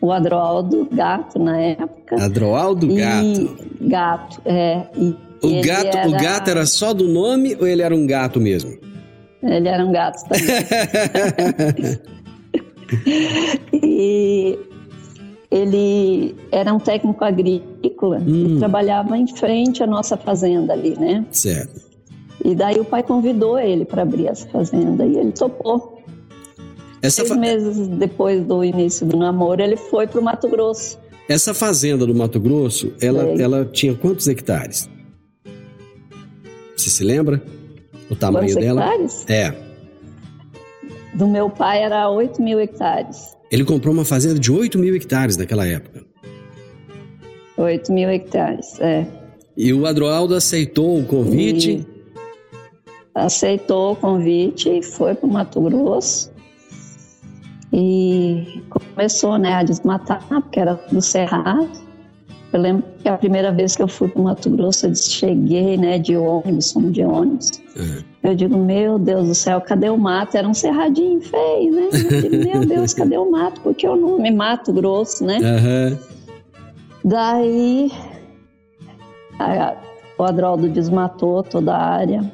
o 0.00 0.12
Adroaldo, 0.12 0.86
gato 0.92 1.38
na 1.38 1.58
época. 1.58 2.22
Adroaldo 2.22 2.90
E- 2.90 2.96
Gato. 2.96 3.56
Gato, 3.80 4.42
é. 4.44 4.86
E 4.96 5.16
O 5.42 5.62
gato, 5.62 6.08
o 6.08 6.12
gato 6.12 6.50
era 6.50 6.66
só 6.66 6.92
do 6.92 7.08
nome 7.08 7.56
ou 7.58 7.66
ele 7.66 7.82
era 7.82 7.94
um 7.94 8.06
gato 8.06 8.40
mesmo? 8.40 8.78
Ele 9.42 9.68
era 9.68 9.84
um 9.84 9.92
gato 9.92 10.22
também. 10.28 11.98
e 13.82 14.58
ele 15.56 16.34
era 16.50 16.74
um 16.74 16.78
técnico 16.80 17.24
agrícola 17.24 18.18
Hum. 18.18 18.56
e 18.56 18.58
trabalhava 18.58 19.16
em 19.16 19.26
frente 19.26 19.82
à 19.82 19.86
nossa 19.86 20.16
fazenda 20.16 20.72
ali, 20.72 20.98
né? 20.98 21.24
Certo. 21.30 21.80
E 22.44 22.54
daí 22.54 22.78
o 22.80 22.84
pai 22.84 23.02
convidou 23.02 23.58
ele 23.58 23.84
para 23.84 24.02
abrir 24.02 24.26
essa 24.26 24.46
fazenda 24.48 25.06
e 25.06 25.16
ele 25.16 25.30
topou. 25.32 26.02
Essa, 27.00 27.16
Seis 27.16 27.28
fa- 27.28 27.36
meses 27.36 27.86
depois 27.88 28.44
do 28.44 28.64
início 28.64 29.06
do 29.06 29.16
namoro, 29.16 29.62
ele 29.62 29.76
foi 29.76 30.06
para 30.06 30.20
o 30.20 30.24
Mato 30.24 30.48
Grosso. 30.48 30.98
essa 31.28 31.54
fazenda 31.54 32.04
do 32.06 32.14
Mato 32.14 32.40
Grosso, 32.40 32.92
ela, 33.00 33.22
Sei. 33.24 33.40
ela 33.42 33.64
tinha 33.64 33.94
quantos 33.94 34.26
hectares? 34.26 34.90
Você 36.76 36.90
se 36.90 37.04
lembra? 37.04 37.40
O 38.10 38.16
tamanho 38.16 38.46
Quantos 38.48 38.62
dela? 38.64 38.80
hectares? 38.84 39.24
É. 39.28 39.54
Do 41.14 41.28
meu 41.28 41.48
pai 41.48 41.82
era 41.82 42.10
8 42.10 42.42
mil 42.42 42.58
hectares. 42.58 43.34
Ele 43.54 43.64
comprou 43.64 43.94
uma 43.94 44.04
fazenda 44.04 44.36
de 44.36 44.50
8 44.50 44.76
mil 44.80 44.96
hectares 44.96 45.36
naquela 45.36 45.64
época. 45.64 46.04
8 47.56 47.92
mil 47.92 48.10
hectares, 48.10 48.80
é. 48.80 49.06
E 49.56 49.72
o 49.72 49.86
Adroaldo 49.86 50.34
aceitou 50.34 50.98
o 50.98 51.06
convite. 51.06 51.86
E 51.86 51.86
aceitou 53.14 53.92
o 53.92 53.96
convite 53.96 54.68
e 54.68 54.82
foi 54.82 55.14
para 55.14 55.28
o 55.28 55.32
Mato 55.32 55.60
Grosso. 55.60 56.32
E 57.72 58.60
começou 58.68 59.38
né, 59.38 59.54
a 59.54 59.62
desmatar, 59.62 60.26
porque 60.28 60.58
era 60.58 60.74
do 60.90 61.00
Cerrado. 61.00 61.70
Eu 62.54 62.60
lembro 62.60 62.84
que 63.02 63.08
a 63.08 63.18
primeira 63.18 63.50
vez 63.50 63.74
que 63.74 63.82
eu 63.82 63.88
fui 63.88 64.06
para 64.08 64.22
Mato 64.22 64.48
Grosso, 64.48 64.86
eu 64.86 64.90
disse, 64.92 65.10
cheguei 65.10 65.76
né, 65.76 65.98
de 65.98 66.16
ônibus, 66.16 66.70
fomos 66.70 66.92
de 66.92 67.02
ônibus. 67.02 67.50
Uhum. 67.76 68.02
Eu 68.22 68.34
digo, 68.36 68.56
meu 68.56 68.96
Deus 68.96 69.26
do 69.26 69.34
céu, 69.34 69.60
cadê 69.60 69.88
o 69.90 69.98
mato? 69.98 70.36
Era 70.36 70.46
um 70.48 70.54
cerradinho 70.54 71.20
feio, 71.20 71.72
né? 71.74 71.88
Eu 71.92 72.20
digo, 72.22 72.36
meu 72.48 72.64
Deus, 72.64 72.94
cadê 72.94 73.18
o 73.18 73.28
mato? 73.28 73.60
Porque 73.60 73.88
o 73.88 73.96
nome 73.96 74.30
Mato 74.30 74.72
Grosso, 74.72 75.24
né? 75.24 75.38
Aham. 75.38 75.98
Daí 77.04 77.90
a- 79.38 79.74
o 80.16 80.22
Adroldo 80.22 80.68
desmatou 80.68 81.42
toda 81.42 81.74
a 81.74 81.84
área 81.84 82.32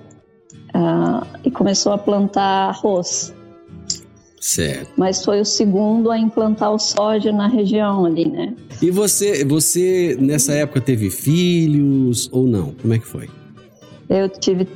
ah, 0.75 1.27
e 1.43 1.50
começou 1.50 1.93
a 1.93 1.99
plantar 1.99 2.69
arroz. 2.69 3.35
Certo. 4.40 4.90
Mas 4.97 5.23
foi 5.23 5.38
o 5.40 5.44
segundo 5.44 6.11
a 6.11 6.18
implantar 6.18 6.73
o 6.73 6.78
soja 6.78 7.30
na 7.30 7.47
região 7.47 8.06
ali, 8.06 8.26
né? 8.26 8.54
E 8.80 8.90
você, 8.90 9.44
você 9.44 10.16
nessa 10.18 10.54
época 10.54 10.80
teve 10.80 11.11
filhos 11.11 12.26
ou 12.32 12.47
não? 12.47 12.73
Como 12.80 12.94
é 12.94 12.99
que 12.99 13.06
foi? 13.06 13.28
Eu 14.09 14.28
tive, 14.30 14.66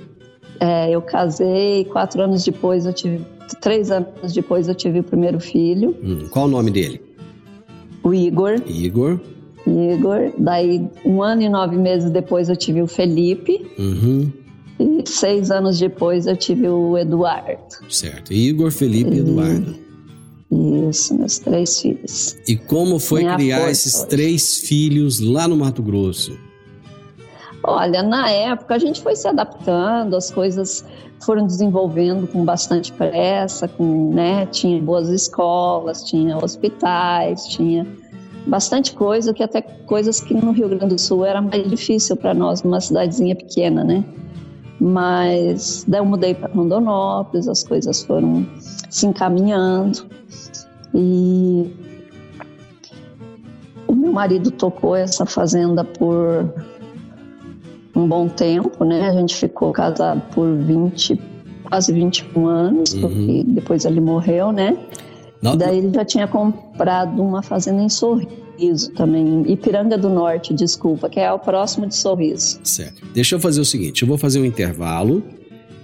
é, 0.61 0.91
eu 0.91 1.01
casei, 1.01 1.87
quatro 1.87 2.21
anos 2.23 2.45
depois 2.45 2.85
eu 2.85 2.93
tive, 2.93 3.25
três 3.63 3.91
anos 3.91 4.35
depois 4.35 4.69
eu 4.69 4.75
tive 4.75 4.99
o 5.01 5.03
primeiro 5.03 5.41
filho, 5.41 5.97
Hum, 6.03 6.29
qual 6.31 6.45
o 6.45 6.49
nome 6.49 6.71
dele? 6.71 7.01
o 8.03 8.13
Igor. 8.13 8.61
Igor. 8.67 9.19
Igor. 9.67 10.31
Daí 10.37 10.87
um 11.07 11.23
ano 11.23 11.41
e 11.41 11.49
nove 11.49 11.75
meses 11.79 12.11
depois 12.11 12.51
eu 12.51 12.57
tive 12.57 12.83
o 12.83 12.87
Felipe 12.87 13.65
Uhum. 13.79 14.31
E 14.79 15.09
seis 15.09 15.51
anos 15.51 15.79
depois 15.79 16.27
eu 16.27 16.37
tive 16.37 16.69
o 16.69 16.99
Eduardo. 16.99 17.63
Certo. 17.89 18.33
Igor, 18.33 18.71
Felipe 18.71 19.15
e 19.15 19.19
Eduardo. 19.19 19.85
Isso, 20.89 21.15
meus 21.19 21.39
três 21.39 21.81
filhos. 21.81 22.37
E 22.47 22.57
como 22.57 22.99
foi 22.99 23.23
Minha 23.23 23.35
criar 23.35 23.71
esses 23.71 23.95
hoje. 23.97 24.09
três 24.09 24.59
filhos 24.59 25.21
lá 25.21 25.49
no 25.49 25.57
Mato 25.57 25.83
Grosso? 25.83 26.39
Olha, 27.63 28.03
na 28.03 28.31
época 28.31 28.75
a 28.75 28.79
gente 28.79 29.03
foi 29.03 29.17
se 29.17 29.27
adaptando, 29.27 30.15
as 30.15 30.31
coisas 30.31 30.85
foram 31.25 31.47
desenvolvendo 31.47 32.27
com 32.27 32.45
bastante 32.45 32.93
pressa, 32.93 33.67
com, 33.67 34.13
né, 34.13 34.45
tinha 34.47 34.81
boas 34.81 35.09
escolas, 35.09 36.05
tinha 36.05 36.37
hospitais, 36.37 37.47
tinha 37.47 37.87
bastante 38.47 38.93
coisa, 38.93 39.33
que 39.33 39.43
até 39.43 39.63
coisas 39.63 40.21
que 40.21 40.35
no 40.35 40.53
Rio 40.53 40.69
Grande 40.69 40.95
do 40.95 41.01
Sul 41.01 41.25
era 41.25 41.41
mais 41.41 41.69
difícil 41.69 42.17
para 42.17 42.35
nós, 42.35 42.63
numa 42.63 42.81
cidadezinha 42.81 43.35
pequena, 43.35 43.83
né? 43.83 44.05
Mas 44.85 45.83
daí 45.89 45.99
eu 45.99 46.05
mudei 46.05 46.35
para 46.35 46.53
Rondonópolis, 46.53 47.49
as 47.49 47.63
coisas 47.63 48.03
foram 48.03 48.47
se 48.91 49.07
encaminhando 49.07 50.05
e 50.95 51.73
o 53.89 53.95
meu 53.95 54.13
marido 54.13 54.51
tocou 54.51 54.95
essa 54.95 55.25
fazenda 55.25 55.83
por 55.83 56.53
um 57.97 58.07
bom 58.07 58.29
tempo, 58.29 58.85
né? 58.85 59.09
A 59.09 59.13
gente 59.13 59.35
ficou 59.35 59.73
casado 59.73 60.21
por 60.35 60.55
20, 60.55 61.19
quase 61.71 61.91
21 61.91 62.47
anos, 62.47 62.93
uhum. 62.93 63.01
porque 63.01 63.45
depois 63.47 63.87
ele 63.87 64.03
morreu, 64.03 64.53
né? 64.53 64.77
Não. 65.41 65.57
Daí 65.57 65.79
ele 65.79 65.95
já 65.95 66.05
tinha 66.05 66.29
comprado 66.29 67.23
uma 67.23 67.43
fazenda 67.43 67.81
em 67.81 67.89
Sorriso 67.89 68.44
também, 68.95 69.51
Ipiranga 69.51 69.99
do 69.99 70.09
Norte, 70.09 70.55
desculpa, 70.55 71.09
que 71.09 71.21
é 71.21 71.33
o 71.33 71.39
próximo 71.39 71.87
de 71.87 71.95
Sorriso. 71.95 72.61
Certo. 72.63 73.03
Deixa 73.13 73.35
eu 73.35 73.41
fazer 73.41 73.61
o 73.61 73.65
seguinte, 73.65 74.03
eu 74.03 74.09
vou 74.09 74.19
fazer 74.19 74.41
um 74.41 74.45
intervalo 74.45 75.23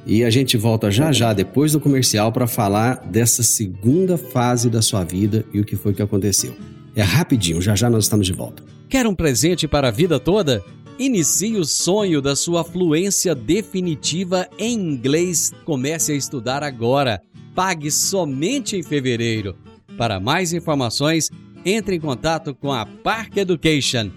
e 0.07 0.25
a 0.25 0.31
gente 0.31 0.57
volta 0.57 0.91
já 0.91 1.13
já 1.13 1.33
depois 1.33 1.73
do 1.73 1.81
comercial 1.81 2.33
para 2.33 2.47
falar 2.47 3.07
dessa 3.07 3.43
segunda 3.43 4.17
fase 4.17 4.71
da 4.71 4.83
sua 4.83 5.05
vida 5.05 5.45
e 5.53 5.61
o 5.61 5.65
que 5.65 5.77
foi 5.77 5.93
que 5.93 6.03
aconteceu. 6.03 6.55
É 6.95 7.03
rapidinho, 7.03 7.61
já 7.61 7.75
já 7.75 7.89
nós 7.89 8.05
estamos 8.05 8.27
de 8.27 8.33
volta. 8.33 8.63
Quer 8.89 9.07
um 9.07 9.15
presente 9.15 9.69
para 9.69 9.89
a 9.89 9.93
vida 9.93 10.19
toda? 10.19 10.63
Inicie 10.99 11.57
o 11.57 11.65
sonho 11.65 12.21
da 12.21 12.37
sua 12.37 12.63
fluência 12.65 13.35
definitiva 13.35 14.49
em 14.59 14.75
inglês. 14.75 15.53
Comece 15.65 16.13
a 16.13 16.15
estudar 16.15 16.63
agora 16.63 17.23
pague 17.55 17.91
somente 17.91 18.77
em 18.77 18.83
fevereiro. 18.83 19.57
Para 19.97 20.19
mais 20.19 20.53
informações, 20.53 21.31
entre 21.65 21.97
em 21.97 22.01
contato 22.01 22.55
com 22.55 22.73
a 22.73 22.87
Park 22.87 23.37
Education 23.37 24.11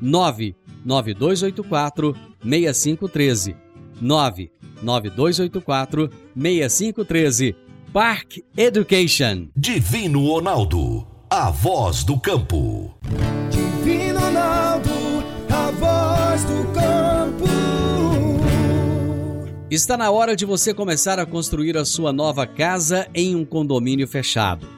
99284 0.00 2.16
6513 2.42 3.54
99284 4.00 6.10
6513 6.34 7.54
Park 7.92 8.38
Education 8.56 9.48
Divino 9.56 10.26
Ronaldo, 10.26 11.06
a 11.30 11.50
voz 11.50 12.04
do 12.04 12.20
campo. 12.20 12.94
Divino 13.50 14.20
Ronaldo, 14.20 14.90
a 15.48 15.70
voz 15.70 16.44
do 16.44 16.64
campo. 16.72 17.48
Está 19.70 19.96
na 19.96 20.10
hora 20.10 20.36
de 20.36 20.46
você 20.46 20.72
começar 20.72 21.18
a 21.18 21.26
construir 21.26 21.76
a 21.76 21.84
sua 21.84 22.12
nova 22.12 22.46
casa 22.46 23.08
em 23.14 23.34
um 23.34 23.44
condomínio 23.44 24.06
fechado. 24.06 24.77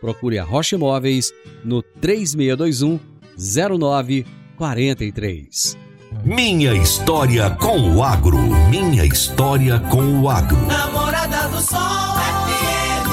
Procure 0.00 0.38
a 0.38 0.44
Rocha 0.44 0.76
Imóveis 0.76 1.32
no 1.64 1.82
3621 1.82 3.00
0943. 3.36 5.76
Minha 6.24 6.72
história 6.74 7.50
com 7.50 7.96
o 7.96 8.02
agro. 8.02 8.38
Minha 8.68 9.04
história 9.04 9.78
com 9.78 10.22
o 10.22 10.28
agro. 10.28 10.56
Namorada 10.66 11.48
do 11.48 11.60
Sol 11.60 11.78
FM. 11.78 13.10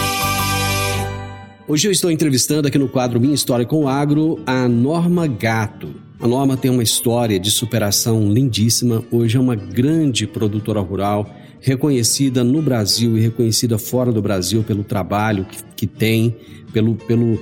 Hoje 1.67 1.88
eu 1.88 1.91
estou 1.91 2.10
entrevistando 2.10 2.67
aqui 2.67 2.78
no 2.78 2.89
quadro 2.89 3.19
Minha 3.19 3.36
História 3.36 3.65
com 3.65 3.84
o 3.84 3.88
Agro 3.88 4.39
a 4.45 4.67
Norma 4.67 5.28
Gato. 5.28 5.93
A 6.19 6.28
Norma 6.28 6.58
tem 6.58 6.71
uma 6.71 6.82
história 6.82 7.39
de 7.39 7.52
superação 7.52 8.32
lindíssima. 8.32 9.04
Hoje 9.12 9.38
é 9.38 9.39
uma 9.39 9.56
grande 9.56 10.26
produtora 10.26 10.80
rural 10.80 11.30
reconhecida 11.67 12.45
no 12.45 12.62
Brasil 12.62 13.17
e 13.17 13.21
reconhecida 13.21 13.77
fora 13.77 14.10
do 14.10 14.21
Brasil 14.21 14.63
pelo 14.63 14.86
trabalho 14.86 15.43
que, 15.43 15.58
que 15.75 15.86
tem, 15.86 16.34
pelo, 16.71 16.95
pelo, 16.95 17.38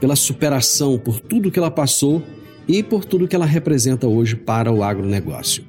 pela 0.00 0.14
superação, 0.14 0.96
por 0.96 1.18
tudo 1.18 1.50
que 1.50 1.58
ela 1.58 1.72
passou 1.72 2.22
e 2.68 2.84
por 2.84 3.04
tudo 3.04 3.26
que 3.26 3.34
ela 3.34 3.44
representa 3.44 4.06
hoje 4.06 4.36
para 4.36 4.72
o 4.72 4.84
agronegócio. 4.84 5.64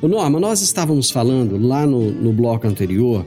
Ô 0.00 0.06
Norma, 0.06 0.38
nós 0.38 0.62
estávamos 0.62 1.10
falando 1.10 1.58
lá 1.58 1.84
no, 1.84 2.12
no 2.12 2.32
bloco 2.32 2.68
anterior 2.68 3.26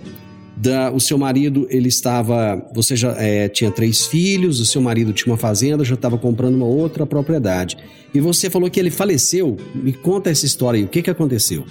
da, 0.55 0.89
o 0.91 0.99
seu 0.99 1.17
marido, 1.17 1.67
ele 1.69 1.89
estava, 1.89 2.65
você 2.73 2.95
já 2.95 3.13
é, 3.17 3.49
tinha 3.49 3.69
três 3.69 4.05
filhos, 4.05 4.61
o 4.61 4.65
seu 4.65 4.79
marido 4.79 5.11
tinha 5.11 5.33
uma 5.33 5.37
fazenda, 5.37 5.83
já 5.83 5.95
estava 5.95 6.17
comprando 6.17 6.55
uma 6.55 6.67
outra 6.67 7.05
propriedade. 7.05 7.77
E 8.13 8.21
você 8.21 8.49
falou 8.49 8.69
que 8.69 8.79
ele 8.79 8.91
faleceu. 8.91 9.57
Me 9.75 9.91
conta 9.91 10.29
essa 10.29 10.45
história 10.45 10.77
aí, 10.77 10.85
o 10.85 10.87
que, 10.87 11.01
que 11.01 11.09
aconteceu? 11.09 11.65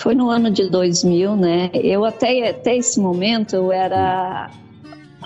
Foi 0.00 0.14
no 0.14 0.30
ano 0.30 0.50
de 0.50 0.70
2000, 0.70 1.36
né? 1.36 1.70
Eu 1.74 2.06
até, 2.06 2.48
até 2.48 2.78
esse 2.78 2.98
momento 2.98 3.54
eu 3.54 3.70
era 3.70 4.50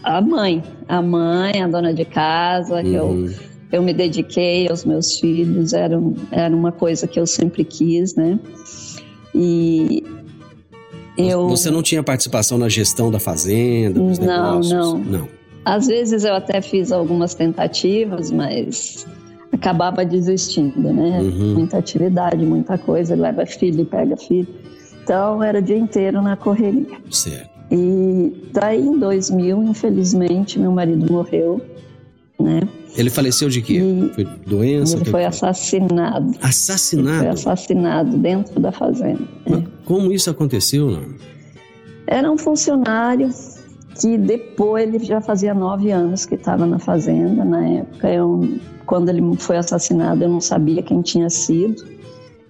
a 0.02 0.20
mãe, 0.20 0.64
a 0.88 1.00
mãe, 1.00 1.62
a 1.62 1.68
dona 1.68 1.94
de 1.94 2.04
casa, 2.04 2.82
uhum. 2.82 2.86
eu, 2.92 3.34
eu 3.70 3.82
me 3.84 3.94
dediquei 3.94 4.68
aos 4.68 4.84
meus 4.84 5.20
filhos, 5.20 5.72
era, 5.72 5.96
era 6.32 6.54
uma 6.54 6.72
coisa 6.72 7.06
que 7.06 7.20
eu 7.20 7.26
sempre 7.26 7.64
quis, 7.64 8.16
né? 8.16 8.36
E 9.32 10.02
eu... 11.16 11.48
Você 11.48 11.70
não 11.70 11.80
tinha 11.80 12.02
participação 12.02 12.58
na 12.58 12.68
gestão 12.68 13.12
da 13.12 13.20
fazenda? 13.20 14.00
Dos 14.00 14.18
não, 14.18 14.26
negócios? 14.26 14.72
não. 14.72 14.98
Não. 14.98 15.28
Às 15.64 15.86
vezes 15.86 16.24
eu 16.24 16.34
até 16.34 16.60
fiz 16.60 16.90
algumas 16.90 17.32
tentativas, 17.32 18.28
mas 18.32 19.06
acabava 19.54 20.04
desistindo, 20.04 20.92
né? 20.92 21.20
Uhum. 21.20 21.54
Muita 21.54 21.78
atividade, 21.78 22.44
muita 22.44 22.76
coisa, 22.76 23.14
leva 23.14 23.46
filho 23.46 23.82
e 23.82 23.84
pega 23.84 24.16
filho. 24.16 24.48
Então 25.02 25.42
era 25.42 25.58
o 25.58 25.62
dia 25.62 25.76
inteiro 25.76 26.22
na 26.22 26.36
correria. 26.36 26.98
Certo. 27.10 27.50
E 27.70 28.32
daí 28.52 28.80
em 28.80 28.98
2000, 28.98 29.62
infelizmente, 29.64 30.58
meu 30.58 30.72
marido 30.72 31.10
morreu, 31.12 31.60
né? 32.38 32.60
Ele 32.96 33.10
faleceu 33.10 33.48
de 33.48 33.60
quê? 33.60 33.74
E 33.74 34.10
foi 34.14 34.24
doença? 34.46 34.96
Ele 34.96 35.04
foi 35.06 35.24
assassinado. 35.24 36.32
Assassinado? 36.40 37.24
Ele 37.24 37.36
foi 37.36 37.52
assassinado 37.52 38.16
dentro 38.18 38.60
da 38.60 38.70
fazenda. 38.70 39.22
Mas 39.48 39.60
é. 39.60 39.66
como 39.84 40.12
isso 40.12 40.30
aconteceu, 40.30 40.90
não? 40.90 41.14
Era 42.06 42.30
um 42.30 42.38
funcionário 42.38 43.30
que 44.00 44.16
depois 44.18 44.94
ele 44.94 45.04
já 45.04 45.20
fazia 45.20 45.54
nove 45.54 45.90
anos 45.90 46.24
que 46.26 46.34
estava 46.34 46.66
na 46.66 46.78
fazenda. 46.78 47.44
Na 47.44 47.66
época, 47.66 48.08
eu, 48.08 48.48
quando 48.86 49.08
ele 49.08 49.22
foi 49.36 49.56
assassinado, 49.56 50.22
eu 50.22 50.28
não 50.28 50.40
sabia 50.40 50.82
quem 50.82 51.02
tinha 51.02 51.30
sido. 51.30 51.84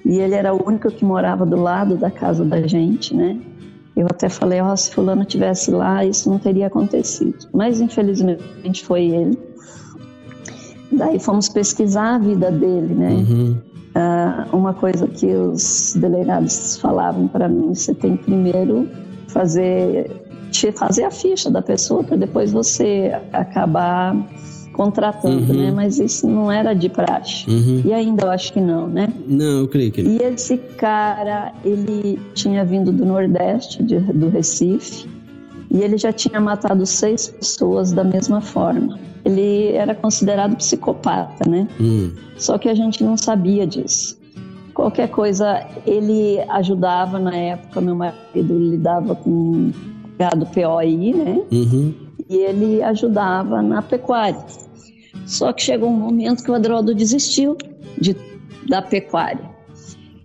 E 0.05 0.19
ele 0.19 0.35
era 0.35 0.55
o 0.55 0.67
único 0.67 0.91
que 0.91 1.05
morava 1.05 1.47
do 1.47 1.57
lado 1.57 1.97
da 1.97 2.11
casa 2.11 2.45
da 2.45 2.67
gente, 2.67 3.15
né? 3.15 3.39
Eu 3.97 4.07
até 4.07 4.29
falei, 4.29 4.61
oh, 4.61 4.77
se 4.77 4.91
fulano 4.91 5.25
tivesse 5.25 5.71
lá, 5.71 6.05
isso 6.05 6.29
não 6.29 6.39
teria 6.39 6.67
acontecido. 6.67 7.49
Mas 7.53 7.81
infelizmente 7.81 8.85
foi 8.85 9.05
ele. 9.05 9.39
Daí 10.93 11.19
fomos 11.19 11.49
pesquisar 11.49 12.17
a 12.17 12.19
vida 12.19 12.51
dele, 12.51 12.95
né? 12.95 13.11
Uhum. 13.11 13.59
Uh, 13.95 14.57
uma 14.57 14.75
coisa 14.75 15.07
que 15.07 15.27
os 15.27 15.95
delegados 15.97 16.79
falavam 16.79 17.29
para 17.29 17.49
mim, 17.49 17.73
você 17.75 17.95
tem 17.95 18.17
que 18.17 18.25
primeiro 18.25 18.89
fazer 19.29 20.11
fazer 20.77 21.03
a 21.03 21.11
ficha 21.11 21.51
da 21.51 21.61
pessoa 21.61 22.05
para 22.05 22.17
depois 22.17 22.53
você 22.53 23.13
acabar 23.33 24.17
contratando, 24.75 25.53
uhum. 25.53 25.59
né? 25.59 25.71
Mas 25.71 25.99
isso 25.99 26.27
não 26.29 26.53
era 26.53 26.75
de 26.75 26.89
praxe. 26.89 27.49
Uhum. 27.49 27.83
E 27.85 27.93
ainda 27.93 28.27
eu 28.27 28.31
acho 28.31 28.53
que 28.53 28.61
não, 28.61 28.87
né? 28.87 29.09
Não, 29.27 29.61
eu 29.61 29.69
creio 29.69 29.91
que 29.91 30.03
não. 30.03 30.11
E 30.11 30.17
esse 30.19 30.59
cara, 30.59 31.53
ele 31.65 32.21
tinha 32.35 32.65
vindo 32.65 32.93
do 32.93 33.07
Nordeste, 33.07 33.83
de, 33.83 33.99
do 33.99 34.29
Recife, 34.29 35.09
e 35.71 35.81
ele 35.81 35.97
já 35.97 36.13
tinha 36.13 36.41
matado 36.41 36.85
seis 36.85 37.29
pessoas 37.29 37.93
da 37.93 38.05
mesma 38.05 38.41
forma. 38.41 38.99
Ele 39.25 39.69
era 39.73 39.95
considerado 39.95 40.57
psicopata, 40.57 41.49
né? 41.49 41.67
Uhum. 41.81 42.13
Só 42.37 42.59
que 42.59 42.69
a 42.69 42.75
gente 42.75 43.03
não 43.03 43.17
sabia 43.17 43.67
disso. 43.67 44.19
Qualquer 44.75 45.09
coisa, 45.09 45.65
ele 45.87 46.41
ajudava 46.49 47.19
na 47.19 47.35
época, 47.35 47.81
meu 47.81 47.95
marido 47.95 48.59
lidava 48.59 49.15
com 49.15 49.71
gado 50.19 50.47
POI, 50.47 51.15
né? 51.15 51.41
Uhum. 51.51 51.95
E 52.29 52.37
ele 52.37 52.83
ajudava 52.83 53.63
na 53.63 53.81
pecuária. 53.81 54.45
Só 55.27 55.53
que 55.53 55.63
chegou 55.63 55.89
um 55.89 55.97
momento 55.97 56.43
que 56.43 56.51
o 56.51 56.55
Adroaldo 56.55 56.95
desistiu 56.95 57.57
de, 58.01 58.17
da 58.69 58.83
pecuária 58.83 59.55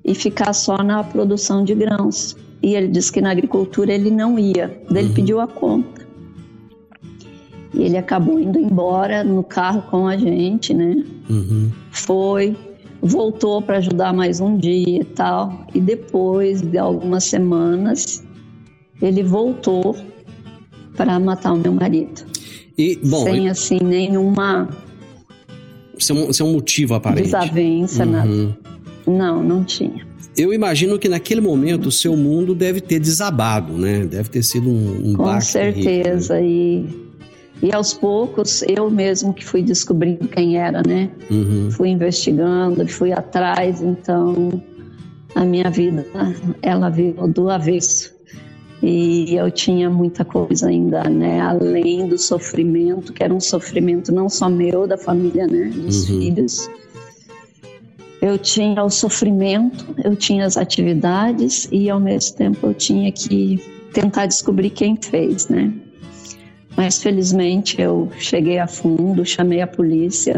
e 0.04 0.16
ficar 0.16 0.54
só 0.54 0.84
na 0.84 1.04
produção 1.04 1.64
de 1.64 1.76
grãos. 1.76 2.36
E 2.62 2.76
ele 2.76 2.88
disse 2.88 3.12
que 3.12 3.22
na 3.22 3.32
agricultura 3.32 3.94
ele 3.94 4.12
não 4.12 4.38
ia. 4.38 4.82
Daí 4.90 5.04
ele 5.04 5.10
uhum. 5.10 5.16
pediu 5.16 5.40
a 5.40 5.48
conta. 5.48 6.08
E 7.74 7.84
ele 7.84 7.98
acabou 7.98 8.40
indo 8.40 8.60
embora 8.60 9.24
no 9.24 9.44
carro 9.44 9.84
com 9.84 10.08
a 10.08 10.18
gente, 10.18 10.74
né? 10.74 11.04
Uhum. 11.30 11.72
Foi, 11.92 12.58
voltou 13.02 13.62
para 13.62 13.78
ajudar 13.78 14.12
mais 14.14 14.42
um 14.42 14.58
dia 14.58 15.02
e 15.02 15.04
tal. 15.04 15.68
E 15.74 15.80
depois 15.80 16.62
de 16.62 16.78
algumas 16.78 17.24
semanas, 17.26 18.24
ele 19.02 19.24
voltou 19.24 19.96
para 20.98 21.20
matar 21.20 21.54
o 21.54 21.58
meu 21.58 21.72
marido. 21.72 22.26
E, 22.78 23.00
bom, 23.04 23.24
sem 23.24 23.48
assim 23.50 23.80
nenhuma 23.82 24.68
isso 26.00 26.12
é 26.12 26.16
um, 26.16 26.30
isso 26.30 26.42
é 26.44 26.46
um 26.46 26.54
motivo 26.54 26.94
aparente. 26.96 27.24
desavença, 27.26 28.06
Uhum. 28.06 28.12
nada. 28.12 28.58
Não, 29.08 29.44
não 29.44 29.64
tinha. 29.64 30.08
Eu 30.38 30.54
imagino 30.54 30.98
que 30.98 31.10
naquele 31.10 31.42
momento 31.42 31.88
o 31.88 31.92
seu 31.92 32.16
mundo 32.16 32.54
deve 32.56 32.80
ter 32.80 33.00
desabado, 33.00 33.74
né? 33.74 34.06
Deve 34.06 34.30
ter 34.30 34.44
sido 34.44 34.70
um, 34.70 35.10
um 35.12 35.14
Com 35.16 35.26
né? 35.34 35.42
certeza. 35.42 36.40
E, 36.40 36.86
e 37.62 37.74
aos 37.74 37.94
poucos, 37.94 38.62
eu 38.64 38.90
mesmo 38.90 39.34
que 39.34 39.44
fui 39.44 39.62
descobrindo 39.62 40.28
quem 40.28 40.58
era, 40.58 40.82
né? 40.88 41.10
Uhum. 41.30 41.70
Fui 41.72 41.90
investigando, 41.90 42.88
fui 42.88 43.12
atrás, 43.12 43.82
então 43.82 44.62
a 45.36 45.44
minha 45.44 45.70
vida, 45.70 46.06
ela 46.62 46.90
virou 46.90 47.28
do 47.28 47.50
avesso. 47.50 48.14
E 48.82 49.36
eu 49.36 49.52
tinha 49.52 49.90
muita 49.90 50.24
coisa 50.24 50.68
ainda, 50.68 51.04
né? 51.04 51.42
Além 51.42 52.08
do 52.08 52.18
sofrimento, 52.18 53.12
que 53.12 53.22
era 53.24 53.34
um 53.34 53.40
sofrimento 53.40 54.12
não 54.14 54.30
só 54.30 54.50
meu, 54.50 54.88
da 54.88 54.98
família, 54.98 55.46
né? 55.48 55.66
Dos 55.76 56.10
Uhum. 56.10 56.20
filhos. 56.22 56.70
Eu 58.22 58.38
tinha 58.38 58.84
o 58.84 58.90
sofrimento, 58.90 59.86
eu 60.04 60.16
tinha 60.16 60.46
as 60.46 60.58
atividades 60.58 61.68
e 61.72 61.90
ao 61.90 62.00
mesmo 62.00 62.36
tempo 62.38 62.68
eu 62.68 62.74
tinha 62.74 63.12
que 63.12 63.60
tentar 63.94 64.26
descobrir 64.26 64.70
quem 64.70 64.98
fez, 65.02 65.48
né? 65.50 65.74
Mas 66.78 67.02
felizmente 67.02 67.82
eu 67.82 68.10
cheguei 68.18 68.60
a 68.60 68.68
fundo, 68.68 69.26
chamei 69.26 69.62
a 69.62 69.68
polícia, 69.68 70.36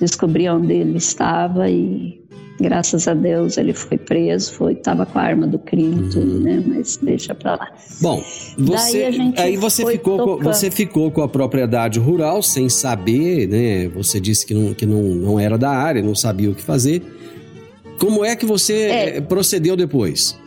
descobri 0.00 0.48
onde 0.48 0.72
ele 0.72 0.96
estava 0.98 1.68
e 1.68 2.21
graças 2.60 3.08
a 3.08 3.14
Deus 3.14 3.56
ele 3.56 3.72
foi 3.72 3.98
preso, 3.98 4.52
foi 4.52 4.72
estava 4.74 5.04
com 5.06 5.18
a 5.18 5.22
arma 5.22 5.46
do 5.46 5.58
crime, 5.58 6.10
tudo, 6.10 6.40
né? 6.40 6.62
Mas 6.66 6.96
deixa 6.96 7.34
pra 7.34 7.56
lá. 7.56 7.72
Bom, 8.00 8.22
você, 8.58 9.10
aí 9.36 9.56
você 9.56 9.84
ficou, 9.86 10.18
com, 10.38 10.42
você 10.44 10.70
ficou 10.70 11.10
com 11.10 11.22
a 11.22 11.28
propriedade 11.28 11.98
rural 11.98 12.42
sem 12.42 12.68
saber, 12.68 13.48
né? 13.48 13.88
Você 13.88 14.20
disse 14.20 14.46
que 14.46 14.54
não, 14.54 14.74
que 14.74 14.86
não, 14.86 15.02
não 15.02 15.40
era 15.40 15.56
da 15.58 15.70
área, 15.70 16.02
não 16.02 16.14
sabia 16.14 16.50
o 16.50 16.54
que 16.54 16.62
fazer. 16.62 17.02
Como 17.98 18.24
é 18.24 18.34
que 18.34 18.44
você 18.46 18.74
É. 18.74 19.16
eh, 19.16 19.20
procedeu 19.20 19.76
depois? 19.76 20.38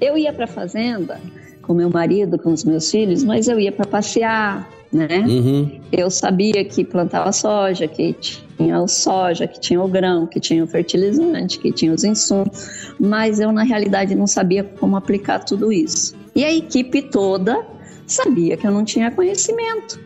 Eu 0.00 0.18
ia 0.18 0.32
para 0.32 0.46
fazenda 0.46 1.18
com 1.66 1.74
meu 1.74 1.90
marido, 1.90 2.38
com 2.38 2.52
os 2.52 2.64
meus 2.64 2.90
filhos, 2.90 3.24
mas 3.24 3.48
eu 3.48 3.58
ia 3.58 3.72
para 3.72 3.86
passear, 3.86 4.68
né? 4.92 5.24
Uhum. 5.26 5.80
Eu 5.90 6.10
sabia 6.10 6.64
que 6.64 6.84
plantava 6.84 7.32
soja, 7.32 7.88
que 7.88 8.14
tinha 8.56 8.80
o 8.80 8.86
soja, 8.86 9.46
que 9.46 9.58
tinha 9.58 9.82
o 9.82 9.88
grão, 9.88 10.26
que 10.26 10.38
tinha 10.38 10.62
o 10.62 10.66
fertilizante, 10.66 11.58
que 11.58 11.72
tinha 11.72 11.92
os 11.92 12.04
insumos, 12.04 12.94
mas 13.00 13.40
eu 13.40 13.50
na 13.52 13.62
realidade 13.62 14.14
não 14.14 14.26
sabia 14.26 14.62
como 14.62 14.96
aplicar 14.96 15.40
tudo 15.40 15.72
isso. 15.72 16.14
E 16.34 16.44
a 16.44 16.52
equipe 16.52 17.02
toda 17.02 17.66
sabia 18.06 18.56
que 18.56 18.66
eu 18.66 18.70
não 18.70 18.84
tinha 18.84 19.10
conhecimento, 19.10 20.00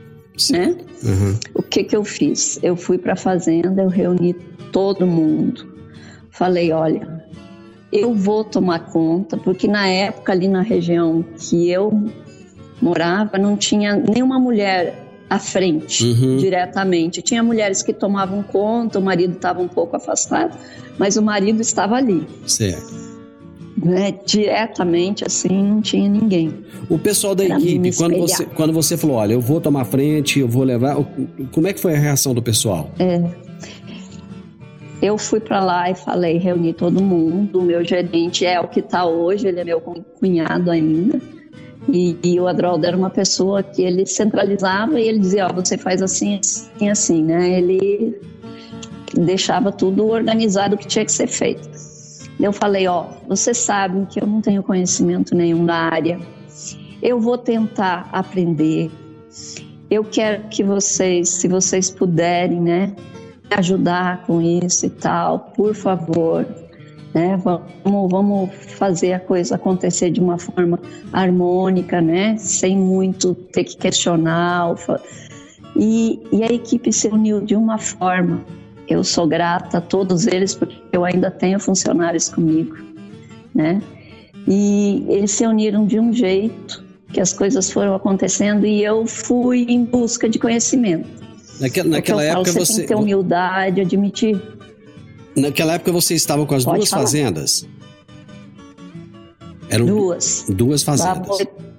né? 0.51 0.77
Uhum. 1.03 1.39
O 1.55 1.63
que 1.63 1.85
que 1.85 1.97
eu 1.97 2.05
fiz? 2.05 2.59
Eu 2.63 2.77
fui 2.77 2.97
para 2.99 3.13
a 3.13 3.17
fazenda, 3.17 3.83
eu 3.83 3.89
reuni 3.89 4.35
todo 4.73 5.07
mundo. 5.07 5.67
Falei, 6.31 6.73
olha, 6.73 7.18
eu 7.93 8.15
vou 8.15 8.45
tomar 8.45 8.81
conta, 8.91 9.37
porque 9.37 9.67
na 9.67 9.87
época 9.89 10.33
ali 10.33 10.47
na 10.49 10.61
região 10.63 11.25
que 11.39 11.71
eu 11.71 11.93
morava 12.81 13.39
não 13.39 13.57
tinha 13.57 13.97
nenhuma 13.97 14.39
mulher 14.39 15.05
à 15.29 15.39
frente 15.39 16.05
Uhum. 16.05 16.37
diretamente. 16.39 17.21
Tinha 17.23 17.43
mulheres 17.43 17.83
que 17.83 17.93
tomavam 17.93 18.43
conta, 18.43 18.99
o 18.99 19.03
marido 19.03 19.35
estava 19.35 19.61
um 19.61 19.69
pouco 19.69 19.97
afastado, 19.97 20.57
mas 20.99 21.17
o 21.17 21.23
marido 21.23 21.61
estava 21.61 21.97
ali, 21.97 22.27
Certo. 22.47 22.93
né? 23.77 24.15
Diretamente 24.25 25.25
assim, 25.25 25.49
não 25.63 25.81
tinha 25.83 26.09
ninguém. 26.09 26.55
O 26.89 26.99
pessoal 26.99 27.35
da 27.35 27.45
equipe, 27.45 27.95
quando 27.97 28.17
você, 28.17 28.45
quando 28.47 28.73
você 28.73 28.97
falou, 28.97 29.17
olha, 29.17 29.33
eu 29.35 29.41
vou 29.41 29.61
tomar 29.61 29.85
frente, 29.85 30.41
eu 30.41 30.49
vou 30.49 30.63
levar. 30.65 30.97
Como 31.53 31.67
é 31.67 31.73
que 31.73 31.81
foi 31.81 31.95
a 31.95 31.99
reação 31.99 32.33
do 32.33 32.43
pessoal? 32.43 32.91
Eu 35.01 35.17
fui 35.17 35.39
para 35.39 35.63
lá 35.63 35.91
e 35.91 35.95
falei, 35.95 36.39
reuni 36.39 36.73
todo 36.73 37.01
mundo. 37.01 37.61
O 37.61 37.63
meu 37.63 37.85
gerente 37.85 38.45
é 38.45 38.61
o 38.61 38.67
que 38.67 38.81
está 38.81 39.07
hoje, 39.07 39.47
ele 39.47 39.61
é 39.61 39.65
meu 39.65 39.81
cunhado 39.81 40.71
ainda. 40.71 41.21
E, 41.89 42.19
e 42.23 42.39
o 42.39 42.47
Adroaldo 42.47 42.85
era 42.85 42.97
uma 42.97 43.09
pessoa 43.09 43.63
que 43.63 43.83
ele 43.83 44.05
centralizava 44.05 45.01
e 45.01 45.09
ele 45.09 45.19
dizia: 45.19 45.47
Ó, 45.47 45.53
você 45.53 45.79
faz 45.79 46.03
assim, 46.03 46.39
assim, 46.39 46.91
assim, 46.91 47.23
né? 47.23 47.59
Ele 47.59 48.21
deixava 49.15 49.73
tudo 49.73 50.07
organizado 50.07 50.75
o 50.75 50.79
que 50.79 50.87
tinha 50.87 51.05
que 51.05 51.13
ser 51.13 51.29
feito. 51.29 51.69
Eu 52.39 52.53
falei: 52.53 52.87
Ó, 52.87 53.07
vocês 53.27 53.57
sabem 53.57 54.05
que 54.05 54.21
eu 54.21 54.27
não 54.27 54.43
tenho 54.43 54.63
conhecimento 54.63 55.35
nenhum 55.35 55.65
da 55.65 55.77
área. 55.77 56.21
Eu 57.01 57.21
vou 57.21 57.39
tentar 57.39 58.09
aprender. 58.13 58.91
Eu 59.91 60.05
quero 60.05 60.43
que 60.49 60.63
vocês, 60.63 61.31
se 61.31 61.49
vocês 61.49 61.91
puderem, 61.91 62.61
né? 62.61 62.95
Ajudar 63.51 64.25
com 64.27 64.41
isso 64.41 64.87
e 64.87 64.91
tal, 64.91 65.53
por 65.57 65.75
favor, 65.75 66.47
né? 67.15 67.37
Vamos, 67.37 68.11
vamos 68.11 68.51
fazer 68.55 69.15
a 69.15 69.21
coisa 69.21 69.55
acontecer 69.55 70.11
de 70.11 70.21
uma 70.21 70.39
forma 70.39 70.79
harmônica, 71.13 72.01
né? 72.01 72.37
Sem 72.37 72.77
muito 72.77 73.35
ter 73.35 73.65
que 73.65 73.77
questionar. 73.77 74.75
E, 75.77 76.21
e 76.33 76.43
a 76.43 76.53
equipe 76.53 76.93
se 76.93 77.09
uniu 77.09 77.41
de 77.41 77.57
uma 77.57 77.79
forma. 77.79 78.45
Eu 78.87 79.05
sou 79.05 79.27
grata 79.27 79.79
a 79.79 79.81
todos 79.81 80.27
eles 80.27 80.55
porque 80.55 80.77
eu 80.93 81.05
ainda 81.05 81.31
tenho 81.31 81.61
funcionários 81.61 82.29
comigo, 82.29 82.77
né? 83.55 83.83
E 84.47 85.05
eles 85.09 85.33
se 85.33 85.47
uniram 85.47 85.87
de 85.87 86.01
um 86.01 86.13
jeito 86.13 86.83
que 87.13 87.21
as 87.21 87.33
coisas 87.33 87.71
foram 87.71 87.95
acontecendo 87.95 88.67
e 88.67 88.83
eu 88.83 89.07
fui 89.07 89.67
em 89.69 89.85
busca 89.85 90.29
de 90.29 90.39
conhecimento. 90.39 91.28
Naquela, 91.61 91.89
naquela 91.89 92.23
falo, 92.23 92.41
época 92.43 92.53
você, 92.53 92.73
tem 92.75 92.83
que 92.83 92.89
ter 92.89 92.95
humildade, 92.95 93.81
admitir. 93.81 94.41
Naquela 95.37 95.75
época 95.75 95.93
você 95.93 96.15
estava 96.15 96.45
com 96.47 96.55
as 96.55 96.65
Pode 96.65 96.79
duas 96.79 96.91
falar. 96.91 97.03
fazendas? 97.03 97.67
Eram 99.71 99.87
Duas. 99.87 100.47
duas 100.49 100.83
fazendas. 100.83 101.29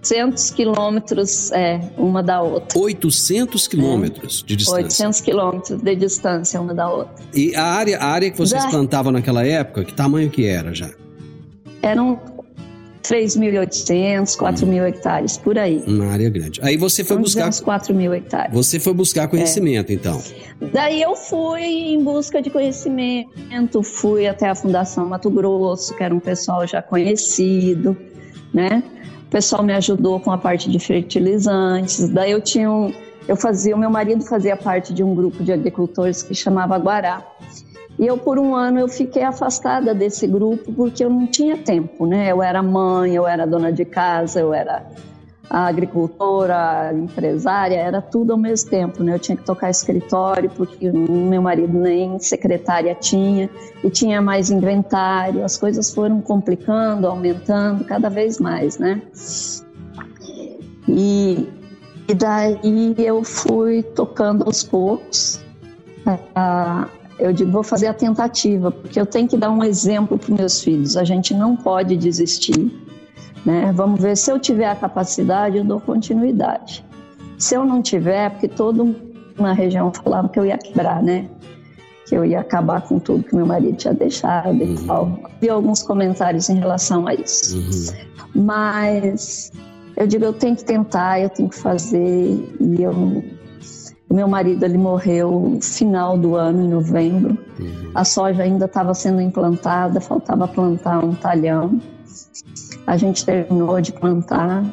800 0.01 0.51
quilômetros 0.51 1.51
é, 1.51 1.81
uma 1.97 2.21
da 2.21 2.41
outra. 2.41 2.79
800 2.79 3.67
quilômetros 3.67 4.43
de 4.45 4.55
distância. 4.55 4.83
800 4.83 5.21
quilômetros 5.21 5.81
de 5.81 5.95
distância 5.95 6.61
uma 6.61 6.73
da 6.73 6.89
outra. 6.89 7.25
E 7.33 7.55
a 7.55 7.63
área, 7.65 7.97
a 7.99 8.05
área 8.05 8.29
que 8.31 8.37
vocês 8.37 8.61
Já. 8.63 8.69
plantavam 8.69 9.11
naquela 9.11 9.45
época, 9.45 9.83
que 9.83 9.93
tamanho 9.93 10.29
que 10.29 10.45
era 10.45 10.73
já? 10.73 10.89
Eram 11.81 12.19
3.800, 13.09 14.37
4 14.37 14.67
mil 14.67 14.85
hectares, 14.85 15.35
por 15.35 15.57
aí. 15.57 15.83
Uma 15.87 16.11
área 16.11 16.29
grande. 16.29 16.59
Aí 16.61 16.77
você 16.77 17.03
foi 17.03 17.17
buscar. 17.17 17.47
uns 17.47 17.59
4 17.59 17.95
mil 17.95 18.13
hectares. 18.13 18.53
Você 18.53 18.79
foi 18.79 18.93
buscar 18.93 19.27
conhecimento, 19.27 19.91
então. 19.91 20.21
Daí 20.71 21.01
eu 21.01 21.15
fui 21.15 21.63
em 21.63 22.03
busca 22.03 22.39
de 22.39 22.51
conhecimento, 22.51 23.81
fui 23.81 24.27
até 24.27 24.47
a 24.47 24.53
Fundação 24.53 25.07
Mato 25.07 25.31
Grosso, 25.31 25.95
que 25.95 26.03
era 26.03 26.13
um 26.13 26.19
pessoal 26.19 26.67
já 26.67 26.83
conhecido, 26.83 27.97
né? 28.53 28.83
O 29.25 29.31
pessoal 29.31 29.63
me 29.63 29.73
ajudou 29.73 30.19
com 30.19 30.31
a 30.31 30.37
parte 30.37 30.69
de 30.69 30.77
fertilizantes. 30.77 32.09
Daí 32.09 32.31
eu 32.31 32.41
tinha 32.41 32.69
um, 32.71 32.93
eu 33.27 33.35
fazia, 33.35 33.75
o 33.75 33.79
meu 33.79 33.89
marido 33.89 34.23
fazia 34.23 34.55
parte 34.55 34.93
de 34.93 35.03
um 35.03 35.15
grupo 35.15 35.43
de 35.43 35.51
agricultores 35.51 36.21
que 36.21 36.35
chamava 36.35 36.77
Guará. 36.77 37.25
E 37.99 38.07
eu 38.07 38.17
por 38.17 38.39
um 38.39 38.55
ano 38.55 38.79
eu 38.79 38.87
fiquei 38.87 39.23
afastada 39.23 39.93
desse 39.93 40.25
grupo 40.25 40.71
porque 40.71 41.03
eu 41.03 41.09
não 41.09 41.27
tinha 41.27 41.57
tempo, 41.57 42.05
né? 42.05 42.31
Eu 42.31 42.41
era 42.41 42.63
mãe, 42.63 43.13
eu 43.13 43.27
era 43.27 43.45
dona 43.45 43.73
de 43.73 43.83
casa, 43.83 44.39
eu 44.39 44.53
era 44.53 44.85
agricultora, 45.49 46.93
empresária, 46.93 47.75
era 47.75 48.01
tudo 48.01 48.31
ao 48.31 48.37
mesmo 48.37 48.69
tempo, 48.69 49.03
né? 49.03 49.15
Eu 49.15 49.19
tinha 49.19 49.35
que 49.35 49.43
tocar 49.43 49.69
escritório 49.69 50.49
porque 50.49 50.89
meu 50.89 51.41
marido 51.41 51.77
nem 51.77 52.17
secretária 52.19 52.95
tinha 52.95 53.49
e 53.83 53.89
tinha 53.89 54.21
mais 54.21 54.49
inventário. 54.49 55.43
As 55.43 55.57
coisas 55.57 55.93
foram 55.93 56.21
complicando, 56.21 57.05
aumentando 57.05 57.83
cada 57.83 58.09
vez 58.09 58.39
mais, 58.39 58.77
né? 58.77 59.01
E, 60.87 61.49
e 62.07 62.13
daí 62.13 62.95
eu 62.97 63.25
fui 63.25 63.83
tocando 63.83 64.45
aos 64.45 64.63
poucos. 64.63 65.41
Ah, 66.33 66.87
eu 67.19 67.33
digo, 67.33 67.51
vou 67.51 67.63
fazer 67.63 67.87
a 67.87 67.93
tentativa, 67.93 68.71
porque 68.71 68.99
eu 68.99 69.05
tenho 69.05 69.27
que 69.27 69.37
dar 69.37 69.51
um 69.51 69.63
exemplo 69.63 70.17
para 70.17 70.33
meus 70.33 70.63
filhos. 70.63 70.95
A 70.95 71.03
gente 71.03 71.33
não 71.33 71.55
pode 71.55 71.97
desistir. 71.97 72.71
Né? 73.45 73.71
Vamos 73.73 74.01
ver 74.01 74.15
se 74.17 74.31
eu 74.31 74.39
tiver 74.39 74.69
a 74.69 74.75
capacidade, 74.75 75.57
eu 75.57 75.63
dou 75.63 75.79
continuidade. 75.79 76.85
Se 77.37 77.55
eu 77.55 77.65
não 77.65 77.81
tiver, 77.81 78.29
porque 78.31 78.47
todo 78.47 78.95
na 79.37 79.53
região 79.53 79.91
falava 79.93 80.29
que 80.29 80.39
eu 80.39 80.45
ia 80.45 80.57
quebrar, 80.57 81.01
né? 81.01 81.29
Que 82.05 82.15
eu 82.15 82.25
ia 82.25 82.39
acabar 82.41 82.81
com 82.81 82.99
tudo 82.99 83.23
que 83.23 83.35
meu 83.35 83.45
marido 83.45 83.77
tinha 83.77 83.93
deixado 83.93 84.61
e 84.61 84.75
tal. 84.85 85.19
Vi 85.39 85.49
alguns 85.49 85.81
comentários 85.83 86.49
em 86.49 86.59
relação 86.59 87.07
a 87.07 87.13
isso. 87.13 87.57
Uhum. 87.57 88.43
Mas 88.43 89.51
eu 89.95 90.07
digo, 90.07 90.25
eu 90.25 90.33
tenho 90.33 90.55
que 90.55 90.63
tentar, 90.63 91.21
eu 91.21 91.29
tenho 91.29 91.49
que 91.49 91.55
fazer 91.55 92.57
e 92.59 92.81
eu 92.81 93.23
O 94.09 94.13
meu 94.15 94.27
marido 94.27 94.65
ele 94.65 94.77
morreu 94.77 95.39
no 95.39 95.61
final 95.61 96.17
do 96.17 96.35
ano, 96.35 96.65
em 96.65 96.67
novembro. 96.67 97.37
Uhum. 97.59 97.91
A 97.93 98.03
soja 98.03 98.41
ainda 98.41 98.65
estava 98.65 98.91
sendo 98.95 99.21
implantada, 99.21 100.01
faltava 100.01 100.47
plantar 100.47 101.05
um 101.05 101.13
talhão. 101.13 101.79
A 102.87 102.97
gente 102.97 103.23
terminou 103.23 103.79
de 103.79 103.93
plantar, 103.93 104.65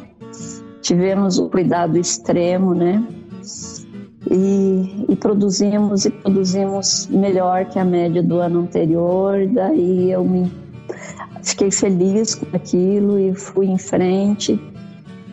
tivemos 0.81 1.39
o 1.39 1.51
cuidado 1.51 1.99
extremo, 1.99 2.75
né? 2.75 3.07
E, 4.31 5.05
e, 5.09 5.17
produzimos 5.17 6.07
e 6.07 6.11
produzimos 6.11 7.07
melhor 7.09 7.67
que 7.67 7.79
a 7.79 7.85
média 7.85 8.23
do 8.23 8.39
ano 8.39 8.61
anterior. 8.61 9.47
Daí 9.49 10.11
eu 10.11 10.25
me 10.25 10.51
fiquei 11.43 11.71
feliz 11.71 12.35
com 12.35 12.57
aquilo 12.57 13.19
e 13.19 13.35
fui 13.35 13.67
em 13.67 13.79
frente 13.79 14.59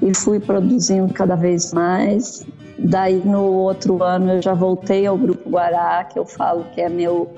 e 0.01 0.13
fui 0.13 0.41
produzindo 0.41 1.11
cada 1.13 1.35
vez 1.35 1.73
mais. 1.73 2.45
Daí 2.83 3.21
no 3.23 3.43
outro 3.43 4.03
ano 4.03 4.33
eu 4.33 4.41
já 4.41 4.53
voltei 4.53 5.05
ao 5.05 5.17
grupo 5.17 5.49
Guará, 5.49 6.03
que 6.03 6.19
eu 6.19 6.25
falo 6.25 6.65
que 6.73 6.81
é 6.81 6.89
meu 6.89 7.33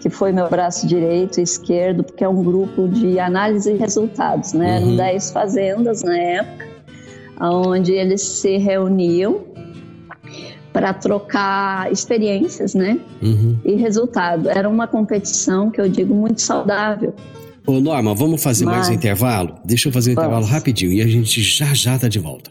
que 0.00 0.08
foi 0.08 0.30
meu 0.30 0.48
braço 0.48 0.86
direito 0.86 1.40
e 1.40 1.42
esquerdo, 1.42 2.04
porque 2.04 2.22
é 2.22 2.28
um 2.28 2.42
grupo 2.42 2.86
de 2.86 3.18
análise 3.18 3.72
de 3.72 3.78
resultados, 3.78 4.52
né? 4.52 4.76
Eram 4.76 4.88
uhum. 4.90 4.96
10 4.96 5.32
fazendas 5.32 6.04
na 6.04 6.16
época, 6.16 6.66
onde 7.40 7.92
eles 7.92 8.22
se 8.22 8.58
reuniam 8.58 9.44
para 10.72 10.94
trocar 10.94 11.90
experiências, 11.90 12.74
né? 12.74 13.00
Uhum. 13.20 13.58
E 13.64 13.74
resultado. 13.74 14.48
Era 14.48 14.68
uma 14.68 14.86
competição 14.86 15.68
que 15.68 15.80
eu 15.80 15.88
digo 15.88 16.14
muito 16.14 16.40
saudável. 16.40 17.12
Ô 17.66 17.80
Norma, 17.80 18.14
vamos 18.14 18.40
fazer 18.42 18.64
Mas... 18.64 18.74
mais 18.76 18.88
um 18.88 18.92
intervalo? 18.92 19.56
Deixa 19.64 19.88
eu 19.88 19.92
fazer 19.92 20.12
um 20.12 20.14
vamos. 20.14 20.28
intervalo 20.28 20.46
rapidinho 20.46 20.92
e 20.92 21.02
a 21.02 21.06
gente 21.08 21.42
já 21.42 21.74
já 21.74 21.98
tá 21.98 22.06
de 22.06 22.20
volta. 22.20 22.50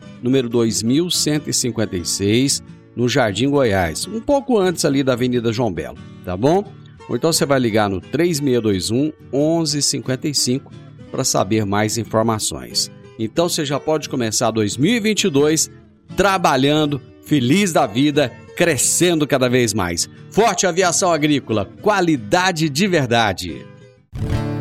número 0.21 0.47
2156, 0.49 2.61
no 2.95 3.09
Jardim 3.09 3.49
Goiás, 3.49 4.07
um 4.07 4.19
pouco 4.19 4.57
antes 4.57 4.83
ali 4.85 5.03
da 5.03 5.13
Avenida 5.13 5.53
João 5.53 5.71
Belo, 5.71 5.97
tá 6.23 6.35
bom? 6.35 6.63
Ou 7.09 7.15
então 7.15 7.33
você 7.33 7.45
vai 7.45 7.59
ligar 7.59 7.89
no 7.89 7.99
3621 7.99 9.11
1155 9.33 10.71
para 11.11 11.23
saber 11.23 11.65
mais 11.65 11.97
informações. 11.97 12.91
Então 13.19 13.49
você 13.49 13.65
já 13.65 13.79
pode 13.79 14.09
começar 14.09 14.51
2022 14.51 15.71
trabalhando, 16.15 17.01
feliz 17.25 17.73
da 17.73 17.85
vida, 17.85 18.31
crescendo 18.55 19.27
cada 19.27 19.49
vez 19.49 19.73
mais. 19.73 20.09
Forte 20.29 20.67
Aviação 20.67 21.11
Agrícola, 21.11 21.69
qualidade 21.81 22.69
de 22.69 22.87
verdade. 22.87 23.65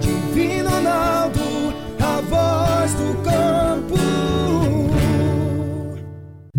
Divino 0.01 0.71
Ronaldo, 0.71 1.41
a 2.01 2.21
voz 2.23 2.95
do 2.95 3.15
campo. 3.23 4.00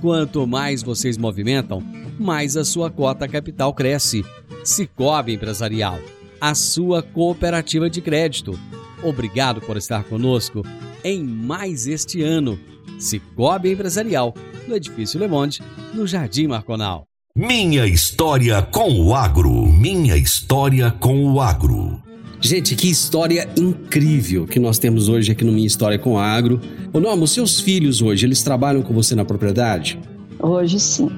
quanto 0.00 0.46
mais 0.46 0.82
vocês 0.82 1.16
movimentam, 1.16 1.82
mais 2.18 2.56
a 2.56 2.64
sua 2.64 2.90
cota 2.90 3.28
capital 3.28 3.72
cresce. 3.74 4.24
Cicobi 4.64 5.34
Empresarial, 5.34 5.98
a 6.40 6.54
sua 6.54 7.02
cooperativa 7.02 7.88
de 7.88 8.00
crédito. 8.00 8.58
Obrigado 9.02 9.60
por 9.60 9.76
estar 9.76 10.04
conosco 10.04 10.62
em 11.02 11.22
mais 11.22 11.86
este 11.86 12.22
ano. 12.22 12.58
Cicobi 12.98 13.72
Empresarial 13.72 14.34
no 14.68 14.76
Edifício 14.76 15.18
Le 15.18 15.28
Monde, 15.28 15.62
no 15.94 16.06
Jardim 16.06 16.46
Marconal. 16.46 17.06
Minha 17.34 17.86
história 17.86 18.60
com 18.60 18.92
o 19.00 19.14
agro. 19.14 19.66
Minha 19.66 20.16
história 20.16 20.90
com 20.90 21.24
o 21.32 21.40
agro. 21.40 22.09
Gente, 22.40 22.74
que 22.74 22.88
história 22.88 23.46
incrível 23.54 24.46
que 24.46 24.58
nós 24.58 24.78
temos 24.78 25.10
hoje 25.10 25.30
aqui 25.30 25.44
no 25.44 25.52
Minha 25.52 25.66
História 25.66 25.98
com 25.98 26.14
o 26.14 26.18
Agro. 26.18 26.58
Ô 26.90 26.98
Norma, 26.98 27.24
os 27.24 27.32
seus 27.32 27.60
filhos 27.60 28.00
hoje, 28.00 28.24
eles 28.24 28.42
trabalham 28.42 28.80
com 28.80 28.94
você 28.94 29.14
na 29.14 29.26
propriedade? 29.26 30.00
Hoje 30.38 30.80
sim. 30.80 31.10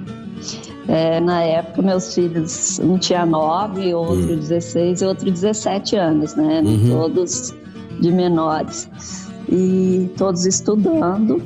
É, 0.89 1.21
na 1.21 1.41
época, 1.43 1.81
meus 1.81 2.13
filhos, 2.13 2.81
um 2.81 2.99
tinha 2.99 3.25
nove, 3.25 3.95
outro 3.95 4.35
hum. 4.35 4.37
16 4.37 5.01
e 5.01 5.05
outro 5.05 5.31
17 5.31 5.95
anos, 5.95 6.35
né? 6.35 6.61
Uhum. 6.61 6.89
Todos 6.89 7.55
de 8.01 8.11
menores. 8.11 8.91
E 9.49 10.11
todos 10.17 10.45
estudando. 10.45 11.41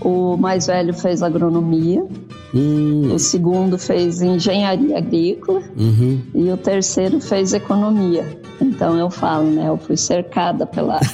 O 0.00 0.36
mais 0.36 0.68
velho 0.68 0.94
fez 0.94 1.24
agronomia, 1.24 2.06
hum. 2.54 3.12
o 3.12 3.18
segundo 3.18 3.76
fez 3.76 4.22
engenharia 4.22 4.96
agrícola 4.96 5.60
uhum. 5.76 6.20
e 6.36 6.50
o 6.52 6.56
terceiro 6.56 7.20
fez 7.20 7.52
economia. 7.52 8.24
Então 8.60 8.98
eu 8.98 9.10
falo, 9.10 9.50
né? 9.50 9.68
Eu 9.68 9.76
fui 9.76 9.96
cercada 9.96 10.66
pela. 10.66 11.00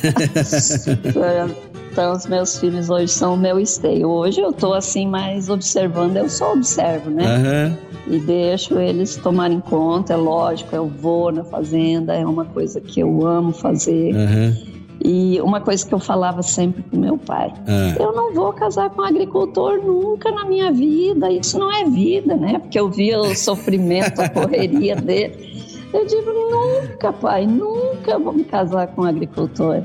então 1.93 2.13
os 2.13 2.27
meus 2.27 2.59
filhos 2.59 2.91
hoje 2.91 3.09
são 3.09 3.35
o 3.35 3.37
meu 3.37 3.61
esteio. 3.61 4.09
Hoje 4.09 4.41
eu 4.41 4.53
tô 4.53 4.73
assim 4.73 5.07
mais 5.07 5.49
observando, 5.49 6.17
eu 6.17 6.29
só 6.29 6.53
observo, 6.53 7.11
né? 7.11 7.25
Uhum. 7.27 7.95
E 8.15 8.19
deixo 8.19 8.79
eles 8.79 9.17
tomarem 9.17 9.61
conta, 9.61 10.13
é 10.13 10.17
lógico, 10.17 10.75
eu 10.75 10.87
vou 10.87 11.33
na 11.33 11.45
fazenda, 11.45 12.15
é 12.15 12.25
uma 12.27 12.45
coisa 12.45 12.81
que 12.81 13.01
eu 13.01 13.27
amo 13.27 13.53
fazer. 13.53 14.15
Uhum. 14.15 14.75
E 15.03 15.41
uma 15.41 15.61
coisa 15.61 15.87
que 15.87 15.93
eu 15.93 15.99
falava 15.99 16.43
sempre 16.43 16.83
com 16.83 16.97
meu 16.97 17.19
pai: 17.19 17.53
é. 17.67 18.03
eu 18.03 18.13
não 18.13 18.33
vou 18.33 18.53
casar 18.53 18.91
com 18.91 19.03
um 19.03 19.05
agricultor 19.05 19.79
nunca 19.85 20.31
na 20.31 20.45
minha 20.45 20.73
vida, 20.73 21.31
isso 21.31 21.59
não 21.59 21.71
é 21.71 21.85
vida, 21.85 22.37
né? 22.37 22.59
Porque 22.59 22.79
eu 22.79 22.89
via 22.89 23.21
o 23.21 23.35
sofrimento, 23.35 24.21
a 24.21 24.29
correria 24.31 24.97
dele. 24.97 25.64
Eu 25.95 26.05
digo: 26.05 26.33
nunca, 26.33 27.13
pai, 27.13 27.47
nunca 27.47 28.19
vou 28.19 28.33
me 28.33 28.43
casar 28.43 28.89
com 28.89 29.03
um 29.03 29.05
agricultor. 29.05 29.85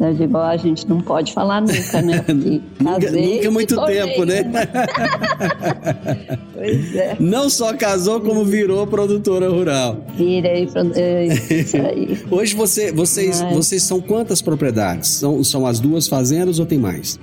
Eu 0.00 0.14
digo, 0.14 0.38
a 0.38 0.56
gente 0.56 0.88
não 0.88 1.00
pode 1.00 1.32
falar 1.32 1.60
nunca, 1.60 2.02
né? 2.02 2.22
Porque 2.22 2.60
nunca, 2.80 3.10
nunca 3.10 3.46
é 3.46 3.50
muito 3.50 3.86
tempo, 3.86 4.24
né? 4.24 4.42
pois 6.54 6.94
é. 6.94 7.16
Não 7.18 7.50
só 7.50 7.76
casou, 7.76 8.20
como 8.20 8.44
virou 8.44 8.86
produtora 8.86 9.48
rural. 9.48 10.04
Virei, 10.16 10.68
é 10.94 11.26
isso 11.26 11.76
aí. 11.76 12.16
Hoje 12.30 12.54
você, 12.54 12.92
vocês, 12.92 13.42
Mas... 13.42 13.56
vocês 13.56 13.82
são 13.82 14.00
quantas 14.00 14.40
propriedades? 14.40 15.08
São, 15.08 15.42
são 15.42 15.66
as 15.66 15.80
duas 15.80 16.06
fazendas 16.06 16.60
ou 16.60 16.66
tem 16.66 16.78
mais? 16.78 17.18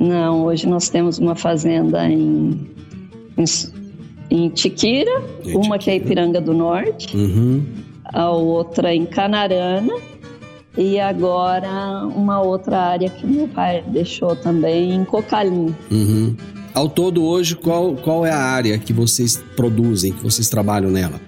Não, 0.00 0.46
hoje 0.46 0.66
nós 0.66 0.88
temos 0.88 1.18
uma 1.18 1.36
fazenda 1.36 2.08
em, 2.08 2.58
em, 3.38 3.44
em 4.34 4.48
Tiquira, 4.48 5.20
uma 5.20 5.42
Tiquira. 5.42 5.78
que 5.78 5.90
é 5.90 5.96
Ipiranga 5.96 6.40
do 6.40 6.54
Norte. 6.54 7.16
Uhum 7.16 7.82
a 8.12 8.30
outra 8.30 8.94
em 8.94 9.06
Canarana 9.06 9.94
e 10.76 11.00
agora 11.00 12.04
uma 12.06 12.42
outra 12.42 12.78
área 12.78 13.08
que 13.08 13.26
meu 13.26 13.48
pai 13.48 13.82
deixou 13.88 14.36
também 14.36 14.92
em 14.94 15.02
Cocalim. 15.04 15.74
Uhum. 15.90 16.36
Ao 16.74 16.88
todo 16.88 17.24
hoje, 17.24 17.56
qual, 17.56 17.96
qual 17.96 18.24
é 18.24 18.30
a 18.30 18.38
área 18.38 18.78
que 18.78 18.92
vocês 18.92 19.36
produzem, 19.56 20.12
que 20.12 20.22
vocês 20.22 20.48
trabalham 20.48 20.88
nela? 20.90 21.20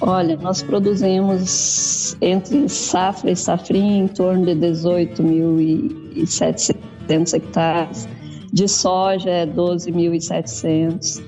Olha, 0.00 0.36
nós 0.36 0.62
produzimos 0.62 2.16
entre 2.20 2.68
safra 2.68 3.32
e 3.32 3.36
safrinha 3.36 4.04
em 4.04 4.08
torno 4.08 4.46
de 4.46 4.54
18.700 4.54 7.34
hectares. 7.34 8.08
De 8.52 8.66
soja 8.68 9.28
é 9.30 9.46
12.700 9.46 11.22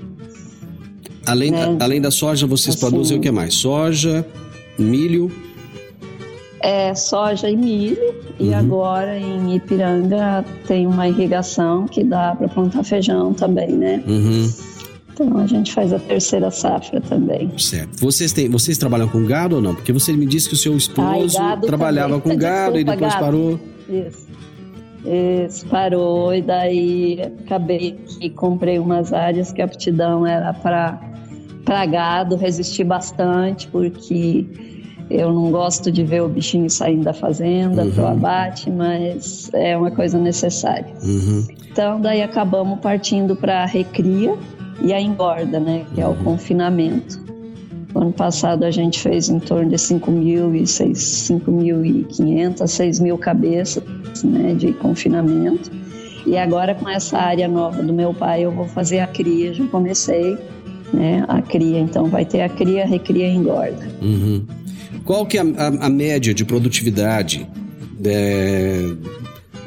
Além, 1.26 1.50
né? 1.50 1.76
além 1.80 2.00
da 2.00 2.10
soja, 2.10 2.46
vocês 2.46 2.74
assim, 2.74 2.80
produzem 2.88 3.18
o 3.18 3.20
que 3.20 3.30
mais? 3.30 3.54
Soja, 3.54 4.26
milho? 4.78 5.30
É 6.62 6.94
soja 6.94 7.48
e 7.48 7.56
milho. 7.56 8.14
E 8.38 8.48
Uhum. 8.48 8.54
agora 8.58 9.18
em 9.18 9.54
Ipiranga 9.54 10.44
tem 10.66 10.86
uma 10.86 11.06
irrigação 11.08 11.86
que 11.86 12.02
dá 12.02 12.34
para 12.34 12.48
plantar 12.48 12.82
feijão 12.84 13.32
também, 13.34 13.68
né? 13.70 14.02
Uhum, 14.08 14.50
Então 15.12 15.36
a 15.38 15.46
gente 15.46 15.72
faz 15.74 15.92
a 15.92 15.98
terceira 15.98 16.50
safra 16.50 17.00
também. 17.02 17.50
certo. 17.58 18.00
Vocês, 18.00 18.32
têm, 18.32 18.48
vocês 18.48 18.78
trabalham 18.78 19.06
com 19.08 19.24
gado 19.26 19.56
ou 19.56 19.62
não? 19.62 19.74
Porque 19.74 19.92
você 19.92 20.12
me 20.14 20.24
disse 20.26 20.48
que 20.48 20.54
o 20.54 20.58
seu 20.58 20.74
esposo 20.76 21.38
Ai, 21.38 21.60
trabalhava 21.60 22.18
também. 22.18 22.36
com 22.38 22.42
gado 22.42 22.78
e 22.78 22.84
depois 22.84 23.12
gado. 23.12 23.24
parou. 23.24 23.60
Isso. 23.88 24.29
Isso, 25.04 25.66
parou 25.66 26.34
e 26.34 26.42
daí 26.42 27.18
acabei 27.44 27.92
que 28.06 28.28
comprei 28.30 28.78
umas 28.78 29.12
áreas 29.12 29.50
que 29.52 29.62
a 29.62 29.64
aptidão 29.64 30.26
era 30.26 30.52
para 30.52 31.00
para 31.64 31.86
gado, 31.86 32.36
resisti 32.36 32.82
bastante 32.82 33.68
porque 33.68 34.46
eu 35.08 35.32
não 35.32 35.50
gosto 35.50 35.90
de 35.92 36.02
ver 36.04 36.22
o 36.22 36.28
bichinho 36.28 36.68
saindo 36.68 37.04
da 37.04 37.12
fazenda 37.12 37.84
Uhum. 37.84 37.90
pro 37.92 38.06
abate, 38.06 38.70
mas 38.70 39.50
é 39.52 39.76
uma 39.76 39.90
coisa 39.90 40.18
necessária. 40.18 40.86
Uhum, 41.02 41.46
Então 41.70 42.00
daí 42.00 42.22
acabamos 42.22 42.78
partindo 42.80 43.36
para 43.36 43.62
a 43.62 43.66
recria 43.66 44.34
e 44.82 44.92
a 44.92 45.00
engorda, 45.00 45.60
né, 45.60 45.84
que 45.94 46.00
é 46.00 46.06
o 46.08 46.14
confinamento. 46.16 47.29
Ano 47.94 48.12
passado 48.12 48.64
a 48.64 48.70
gente 48.70 49.00
fez 49.00 49.28
em 49.28 49.38
torno 49.40 49.68
de 49.70 49.76
5.500, 49.76 52.66
6 52.66 53.00
mil 53.00 53.18
cabeças 53.18 53.82
né, 54.24 54.54
de 54.54 54.72
confinamento. 54.74 55.70
E 56.26 56.36
agora 56.36 56.74
com 56.74 56.88
essa 56.88 57.18
área 57.18 57.48
nova 57.48 57.82
do 57.82 57.92
meu 57.92 58.12
pai 58.14 58.44
eu 58.44 58.52
vou 58.52 58.66
fazer 58.68 59.00
a 59.00 59.06
cria, 59.06 59.52
já 59.54 59.66
comecei 59.66 60.36
né, 60.92 61.24
a 61.28 61.42
cria. 61.42 61.78
Então 61.80 62.06
vai 62.06 62.24
ter 62.24 62.42
a 62.42 62.48
cria, 62.48 62.86
recria 62.86 63.26
e 63.26 63.34
engorda. 63.34 63.88
uhum. 64.00 64.44
Qual 65.04 65.24
que 65.26 65.38
é 65.38 65.40
a, 65.40 65.44
a- 65.44 65.86
a 65.86 65.90
média 65.90 66.32
de 66.34 66.44
produtividade 66.44 67.48
é, 68.04 68.92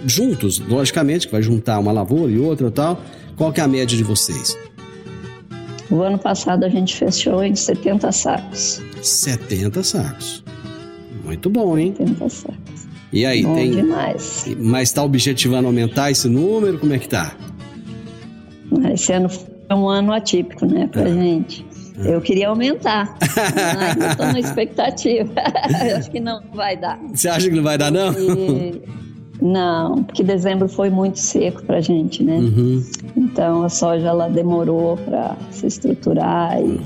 juntos, 0.05 0.59
logicamente, 0.59 1.25
que 1.27 1.33
vai 1.33 1.41
juntar 1.41 1.79
uma 1.79 1.91
lavoura 1.91 2.31
e 2.31 2.37
outra 2.39 2.67
e 2.67 2.71
tal. 2.71 3.01
Qual 3.35 3.51
que 3.51 3.59
é 3.59 3.63
a 3.63 3.67
média 3.67 3.97
de 3.97 4.03
vocês? 4.03 4.55
O 5.93 6.01
ano 6.01 6.17
passado 6.17 6.63
a 6.63 6.69
gente 6.69 6.95
fechou 6.95 7.43
em 7.43 7.53
70 7.55 8.11
sacos. 8.11 8.81
70 8.99 9.83
sacos. 9.83 10.43
Muito 11.23 11.51
bom, 11.51 11.77
hein? 11.77 11.93
70 11.95 12.29
sacos. 12.29 12.57
E 13.11 13.27
aí, 13.27 13.43
Bom 13.43 13.53
tem. 13.53 13.69
demais. 13.69 14.45
Mas 14.57 14.89
está 14.89 15.03
objetivando 15.03 15.67
aumentar 15.67 16.09
esse 16.09 16.27
número? 16.27 16.79
Como 16.79 16.93
é 16.93 16.97
que 16.97 17.07
tá? 17.07 17.35
Esse 18.91 19.13
ano 19.13 19.29
foi 19.29 19.45
um 19.71 19.87
ano 19.87 20.11
atípico, 20.13 20.65
né, 20.65 20.87
pra 20.87 21.05
gente. 21.07 21.63
Eu 22.03 22.19
queria 22.21 22.47
aumentar. 22.49 23.15
Ainda 23.91 24.07
estou 24.13 24.25
na 24.25 24.39
expectativa. 24.39 25.31
Eu 25.91 25.97
acho 25.97 26.09
que 26.09 26.19
não 26.19 26.41
vai 26.55 26.75
dar. 26.75 26.99
Você 27.13 27.29
acha 27.29 27.47
que 27.47 27.55
não 27.55 27.61
vai 27.63 27.77
dar, 27.77 27.91
não? 27.91 28.11
E- 28.13 28.81
Não, 29.41 30.03
porque 30.03 30.23
dezembro 30.23 30.67
foi 30.67 30.89
muito 30.89 31.19
seco 31.19 31.63
pra 31.63 31.81
gente, 31.81 32.23
né? 32.23 32.37
Uhum. 32.37 32.83
Então 33.15 33.63
a 33.63 33.69
soja 33.69 34.07
ela 34.07 34.29
demorou 34.29 34.97
para 34.97 35.35
se 35.51 35.67
estruturar 35.67 36.61
e 36.61 36.79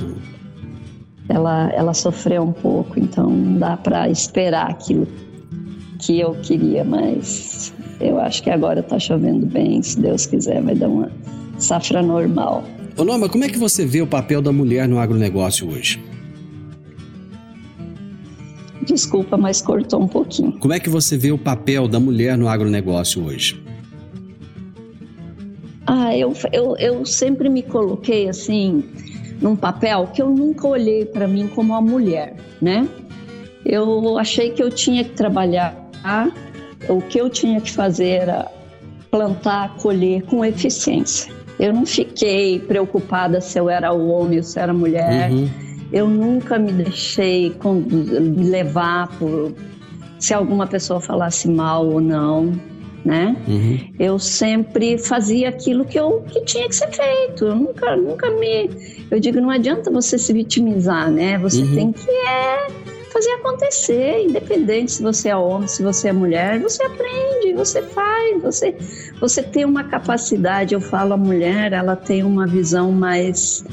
ela, 1.29 1.69
ela 1.73 1.93
sofreu 1.93 2.43
um 2.43 2.53
pouco. 2.53 2.99
Então 2.99 3.29
não 3.29 3.59
dá 3.59 3.77
para 3.77 4.09
esperar 4.09 4.69
aquilo 4.69 5.07
que 5.99 6.19
eu 6.19 6.35
queria, 6.41 6.83
mas 6.83 7.73
eu 7.99 8.19
acho 8.19 8.41
que 8.43 8.49
agora 8.49 8.81
tá 8.81 8.97
chovendo 8.99 9.45
bem. 9.45 9.81
Se 9.81 9.99
Deus 9.99 10.25
quiser, 10.25 10.61
vai 10.61 10.75
dar 10.75 10.87
uma 10.87 11.11
safra 11.57 12.01
normal. 12.01 12.63
Ô, 12.95 13.03
Norma, 13.03 13.29
como 13.29 13.43
é 13.43 13.49
que 13.49 13.59
você 13.59 13.85
vê 13.85 14.01
o 14.01 14.07
papel 14.07 14.41
da 14.41 14.51
mulher 14.51 14.87
no 14.87 14.99
agronegócio 14.99 15.69
hoje? 15.69 16.01
Desculpa, 18.87 19.35
mas 19.35 19.61
cortou 19.61 20.01
um 20.01 20.07
pouquinho. 20.07 20.53
Como 20.53 20.73
é 20.73 20.79
que 20.79 20.89
você 20.89 21.17
vê 21.17 21.31
o 21.31 21.37
papel 21.37 21.87
da 21.87 21.99
mulher 21.99 22.37
no 22.37 22.47
agronegócio 22.47 23.25
hoje? 23.25 23.61
Ah, 25.85 26.15
eu, 26.15 26.33
eu, 26.53 26.75
eu 26.77 27.05
sempre 27.05 27.49
me 27.49 27.61
coloquei 27.61 28.29
assim, 28.29 28.83
num 29.41 29.55
papel 29.55 30.07
que 30.13 30.21
eu 30.21 30.29
nunca 30.29 30.67
olhei 30.67 31.05
para 31.05 31.27
mim 31.27 31.47
como 31.47 31.73
uma 31.73 31.81
mulher, 31.81 32.35
né? 32.61 32.87
Eu 33.65 34.17
achei 34.17 34.51
que 34.51 34.63
eu 34.63 34.71
tinha 34.71 35.03
que 35.03 35.11
trabalhar, 35.11 35.75
o 36.87 37.01
que 37.01 37.19
eu 37.19 37.29
tinha 37.29 37.59
que 37.59 37.71
fazer 37.71 38.21
era 38.21 38.49
plantar, 39.11 39.75
colher 39.75 40.23
com 40.23 40.45
eficiência. 40.45 41.31
Eu 41.59 41.73
não 41.73 41.85
fiquei 41.85 42.59
preocupada 42.59 43.41
se 43.41 43.59
eu 43.59 43.69
era 43.69 43.91
homem 43.91 44.37
ou 44.37 44.43
se 44.43 44.59
era 44.59 44.73
mulher. 44.73 45.31
Uhum. 45.31 45.66
Eu 45.91 46.07
nunca 46.07 46.59
me 46.59 46.71
deixei 46.71 47.55
me 47.63 48.43
levar 48.49 49.07
por 49.17 49.53
se 50.19 50.33
alguma 50.33 50.67
pessoa 50.67 50.99
falasse 50.99 51.47
mal 51.47 51.85
ou 51.87 52.01
não, 52.01 52.51
né? 53.05 53.37
Uhum. 53.47 53.79
eu 53.97 54.19
sempre 54.19 54.97
fazia 54.97 55.47
aquilo 55.47 55.85
que 55.85 55.97
eu 55.97 56.23
que 56.27 56.41
tinha 56.41 56.67
que 56.67 56.75
ser 56.75 56.89
feito. 56.91 57.45
Eu 57.45 57.55
nunca, 57.55 57.95
nunca 57.95 58.29
me. 58.31 58.69
Eu 59.09 59.19
digo, 59.19 59.39
não 59.39 59.49
adianta 59.49 59.89
você 59.89 60.17
se 60.17 60.33
vitimizar, 60.33 61.09
né? 61.09 61.37
Você 61.37 61.61
Uhum. 61.61 61.75
tem 61.75 61.91
que 61.93 62.09
é, 62.09 62.67
fazer 63.13 63.29
acontecer, 63.35 64.25
independente 64.25 64.91
se 64.91 65.01
você 65.01 65.29
é 65.29 65.35
homem, 65.37 65.67
se 65.69 65.81
você 65.81 66.09
é 66.09 66.13
mulher, 66.13 66.59
você 66.59 66.83
aprende, 66.83 67.53
você 67.55 67.81
faz, 67.81 68.41
você, 68.41 68.75
você 69.21 69.41
tem 69.41 69.63
uma 69.63 69.85
capacidade. 69.85 70.73
Eu 70.73 70.81
falo, 70.81 71.13
a 71.13 71.17
mulher, 71.17 71.71
ela 71.71 71.95
tem 71.95 72.23
uma 72.23 72.45
visão 72.45 72.91
mais. 72.91 73.63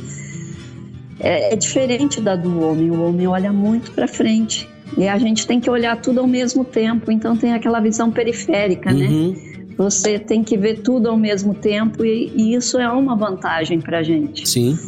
É, 1.25 1.55
é 1.55 1.57
diferente 1.57 2.21
da 2.21 2.37
do 2.37 2.61
homem. 2.63 2.91
O 2.91 3.03
homem 3.03 3.27
olha 3.27 3.51
muito 3.51 3.91
para 3.93 4.07
frente. 4.07 4.69
E 4.97 5.09
a 5.09 5.19
gente 5.19 5.47
tem 5.47 5.59
que 5.59 5.71
olhar 5.71 6.01
tudo 6.01 6.21
ao 6.21 6.27
mesmo 6.27 6.65
tempo, 6.65 7.11
então 7.11 7.37
tem 7.37 7.55
aquela 7.55 7.81
visão 7.81 8.13
periférica, 8.13 8.93
né? 8.93 9.07
Uhum. 9.07 9.35
Você 9.77 10.19
tem 10.19 10.45
que 10.45 10.57
ver 10.57 10.83
tudo 10.83 11.09
ao 11.09 11.17
mesmo 11.17 11.55
tempo 11.55 12.05
e, 12.05 12.31
e 12.37 12.55
isso 12.55 12.79
é 12.79 12.89
uma 12.89 13.17
vantagem 13.17 13.81
para 13.81 14.03
gente. 14.03 14.49
Sim. 14.49 14.79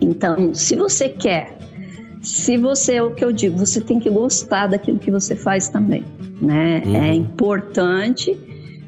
Então, 0.00 0.52
se 0.52 0.76
você 0.76 1.08
quer, 1.08 1.56
se 2.20 2.58
você 2.58 2.96
é 2.96 3.02
o 3.02 3.14
que 3.14 3.24
eu 3.24 3.32
digo, 3.32 3.56
você 3.56 3.80
tem 3.80 3.98
que 3.98 4.10
gostar 4.10 4.66
daquilo 4.66 4.98
que 4.98 5.10
você 5.10 5.34
faz 5.34 5.68
também, 5.68 6.04
né? 6.40 6.82
Uhum. 6.84 6.96
É 6.96 7.14
importante, 7.14 8.36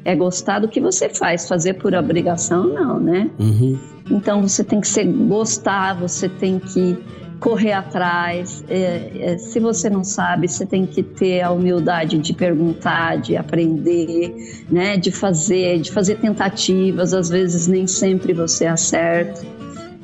é 0.05 0.15
gostar 0.15 0.59
do 0.59 0.67
que 0.67 0.81
você 0.81 1.09
faz, 1.09 1.47
fazer 1.47 1.75
por 1.75 1.93
obrigação 1.93 2.67
não, 2.67 2.99
né? 2.99 3.29
Uhum. 3.39 3.77
Então 4.11 4.41
você 4.41 4.63
tem 4.63 4.81
que 4.81 4.87
ser, 4.87 5.05
gostar, 5.05 5.93
você 5.93 6.27
tem 6.27 6.59
que 6.59 6.97
correr 7.39 7.73
atrás. 7.73 8.63
É, 8.69 9.11
é, 9.19 9.37
se 9.37 9.59
você 9.59 9.89
não 9.89 10.03
sabe, 10.03 10.47
você 10.47 10.65
tem 10.65 10.85
que 10.85 11.03
ter 11.03 11.41
a 11.41 11.51
humildade 11.51 12.17
de 12.17 12.33
perguntar, 12.33 13.17
de 13.17 13.35
aprender, 13.35 14.63
né? 14.69 14.97
De 14.97 15.11
fazer, 15.11 15.79
de 15.79 15.91
fazer 15.91 16.15
tentativas. 16.15 17.13
Às 17.13 17.29
vezes 17.29 17.67
nem 17.67 17.85
sempre 17.85 18.33
você 18.33 18.65
acerta, 18.65 19.41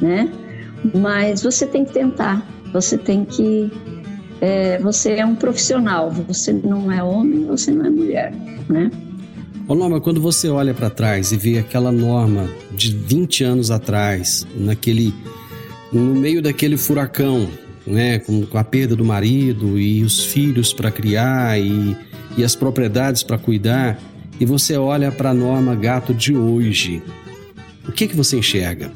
né? 0.01 0.29
Mas 0.95 1.41
você 1.41 1.65
tem 1.65 1.85
que 1.85 1.93
tentar. 1.93 2.45
Você 2.73 2.97
tem 2.97 3.25
que 3.25 3.71
é, 4.41 4.77
você 4.79 5.13
é 5.13 5.25
um 5.25 5.35
profissional. 5.35 6.11
Você 6.11 6.53
não 6.53 6.91
é 6.91 7.01
homem, 7.01 7.45
você 7.45 7.71
não 7.71 7.85
é 7.85 7.89
mulher, 7.89 8.33
né? 8.69 8.91
Ô 9.69 9.75
Norma, 9.75 10.01
quando 10.01 10.19
você 10.19 10.49
olha 10.49 10.73
para 10.73 10.89
trás 10.89 11.31
e 11.31 11.37
vê 11.37 11.59
aquela 11.59 11.91
norma 11.91 12.49
de 12.71 12.91
20 12.91 13.43
anos 13.43 13.69
atrás, 13.69 14.47
naquele 14.55 15.13
no 15.93 16.15
meio 16.15 16.41
daquele 16.41 16.75
furacão, 16.75 17.47
né, 17.85 18.17
com, 18.17 18.47
com 18.47 18.57
a 18.57 18.63
perda 18.63 18.95
do 18.95 19.05
marido 19.05 19.77
e 19.77 20.03
os 20.03 20.25
filhos 20.25 20.73
para 20.73 20.89
criar 20.89 21.61
e, 21.61 21.95
e 22.35 22.43
as 22.43 22.55
propriedades 22.55 23.21
para 23.21 23.37
cuidar, 23.37 24.01
e 24.39 24.45
você 24.45 24.75
olha 24.75 25.11
para 25.11 25.29
a 25.29 25.33
norma 25.35 25.75
gato 25.75 26.15
de 26.15 26.35
hoje, 26.35 27.03
o 27.87 27.91
que 27.91 28.07
que 28.07 28.15
você 28.15 28.39
enxerga? 28.39 28.91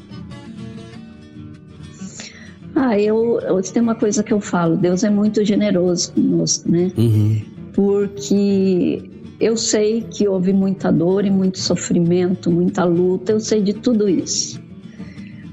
Ah, 2.74 2.98
eu, 2.98 3.38
eu 3.42 3.62
tem 3.62 3.80
uma 3.80 3.94
coisa 3.94 4.24
que 4.24 4.32
eu 4.32 4.40
falo, 4.40 4.76
Deus 4.76 5.04
é 5.04 5.10
muito 5.10 5.44
generoso 5.44 6.10
conosco, 6.14 6.68
né? 6.68 6.90
Uhum, 6.96 7.42
Porque 7.72 9.13
eu 9.40 9.56
sei 9.56 10.02
que 10.02 10.28
houve 10.28 10.52
muita 10.52 10.92
dor 10.92 11.24
e 11.24 11.30
muito 11.30 11.58
sofrimento, 11.58 12.50
muita 12.50 12.84
luta, 12.84 13.32
eu 13.32 13.40
sei 13.40 13.62
de 13.62 13.72
tudo 13.72 14.08
isso. 14.08 14.62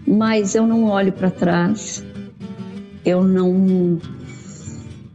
Mas 0.08 0.56
eu 0.56 0.68
não 0.68 0.86
olho 0.86 1.12
para 1.12 1.32
trás. 1.32 2.04
Eu 3.04 3.24
não 3.24 4.00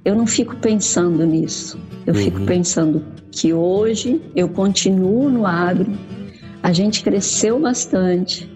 eu 0.04 0.14
não 0.14 0.26
fico 0.26 0.56
pensando 0.56 1.24
nisso. 1.26 1.78
Eu 2.06 2.14
fico 2.14 2.40
pensando 2.42 3.04
que 3.32 3.52
hoje 3.52 4.20
eu 4.34 4.48
continuo 4.48 5.28
no 5.28 5.44
agro. 5.44 5.90
A 6.62 6.72
gente 6.72 7.02
cresceu 7.02 7.60
bastante. 7.60 8.50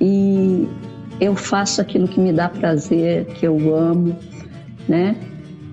E 0.00 0.68
eu 1.20 1.34
faço 1.34 1.80
aquilo 1.80 2.06
que 2.06 2.20
me 2.20 2.32
dá 2.32 2.48
prazer, 2.48 3.26
que 3.26 3.46
eu 3.46 3.74
amo, 3.74 4.16
né? 4.88 5.16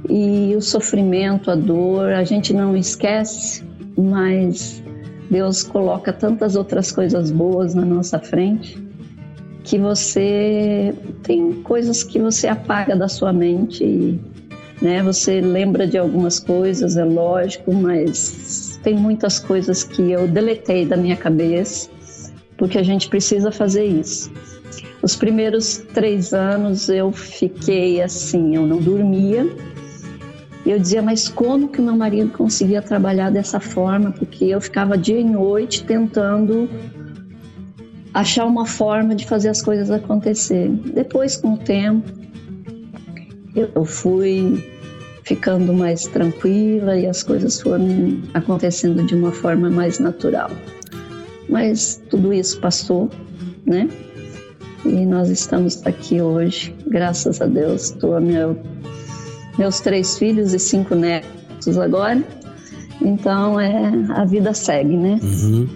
E 0.10 0.56
o 0.56 0.62
sofrimento, 0.62 1.50
a 1.50 1.56
dor, 1.56 2.12
a 2.12 2.24
gente 2.24 2.54
não 2.54 2.76
esquece, 2.76 3.64
mas 3.98 4.84
Deus 5.30 5.64
coloca 5.64 6.12
tantas 6.12 6.56
outras 6.56 6.92
coisas 6.92 7.32
boas 7.32 7.74
na 7.74 7.86
nossa 7.86 8.20
frente 8.20 8.84
que 9.64 9.80
você 9.80 10.94
tem 11.24 11.54
coisas 11.64 12.04
que 12.04 12.20
você 12.20 12.48
apaga 12.48 12.96
da 12.96 13.08
sua 13.08 13.32
mente 13.32 13.84
e, 13.84 14.20
né? 14.82 15.02
Você 15.04 15.40
lembra 15.40 15.88
de 15.88 15.98
algumas 15.98 16.40
coisas, 16.40 16.98
é 16.98 17.06
lógico, 17.06 17.74
mas 17.74 18.80
tem 18.84 18.96
muitas 18.96 19.40
coisas 19.40 19.84
que 19.84 20.12
eu 20.12 20.28
deletei 20.28 20.86
da 20.86 20.98
minha 20.98 21.16
cabeça, 21.16 21.90
porque 22.58 22.78
a 22.78 22.84
gente 22.84 23.08
precisa 23.08 23.52
fazer 23.52 23.86
isso. 23.86 24.30
Os 25.02 25.16
primeiros 25.16 25.78
três 25.94 26.34
anos 26.34 26.90
eu 26.90 27.12
fiquei 27.12 28.02
assim, 28.02 28.56
eu 28.56 28.68
não 28.68 28.78
dormia. 28.78 29.48
Eu 30.66 30.80
dizia, 30.80 31.02
mas 31.02 31.28
como 31.28 31.68
que 31.68 31.82
meu 31.82 31.96
marido 31.96 32.32
conseguia 32.32 32.82
trabalhar 32.82 33.30
dessa 33.30 33.60
forma? 33.60 34.12
Porque 34.12 34.46
eu 34.46 34.62
ficava 34.62 34.98
dia 34.98 35.20
e 35.20 35.24
noite 35.24 35.84
tentando 35.84 36.70
achar 38.14 38.46
uma 38.46 38.66
forma 38.66 39.14
de 39.14 39.26
fazer 39.26 39.50
as 39.50 39.62
coisas 39.62 39.92
acontecer. 39.92 40.70
Depois, 40.70 41.36
com 41.36 41.56
o 41.56 41.58
tempo, 41.58 42.10
eu 43.56 43.84
fui 43.86 44.64
ficando 45.24 45.74
mais 45.74 46.06
tranquila 46.08 46.98
e 46.98 47.08
as 47.08 47.24
coisas 47.24 47.60
foram 47.60 48.22
acontecendo 48.34 49.04
de 49.06 49.16
uma 49.16 49.32
forma 49.32 49.70
mais 49.70 50.00
natural. 50.00 50.50
Mas 51.50 52.02
tudo 52.10 52.34
isso 52.34 52.60
passou, 52.60 53.10
né? 53.66 53.90
E 54.86 55.06
nós 55.06 55.30
estamos 55.30 55.86
aqui 55.86 56.22
hoje, 56.22 56.76
graças 56.88 57.42
a 57.42 57.46
Deus. 57.46 57.92
Estou 57.92 58.20
meu, 58.20 58.58
meus 59.58 59.80
três 59.80 60.18
filhos 60.18 60.54
e 60.54 60.60
cinco 60.60 60.96
netos 60.96 61.78
agora. 61.78 62.24
Então, 63.02 63.60
é, 63.60 63.92
a 64.16 64.26
vida 64.26 64.54
segue, 64.54 64.96
né? 64.96 65.20
Uhum. 65.22 65.68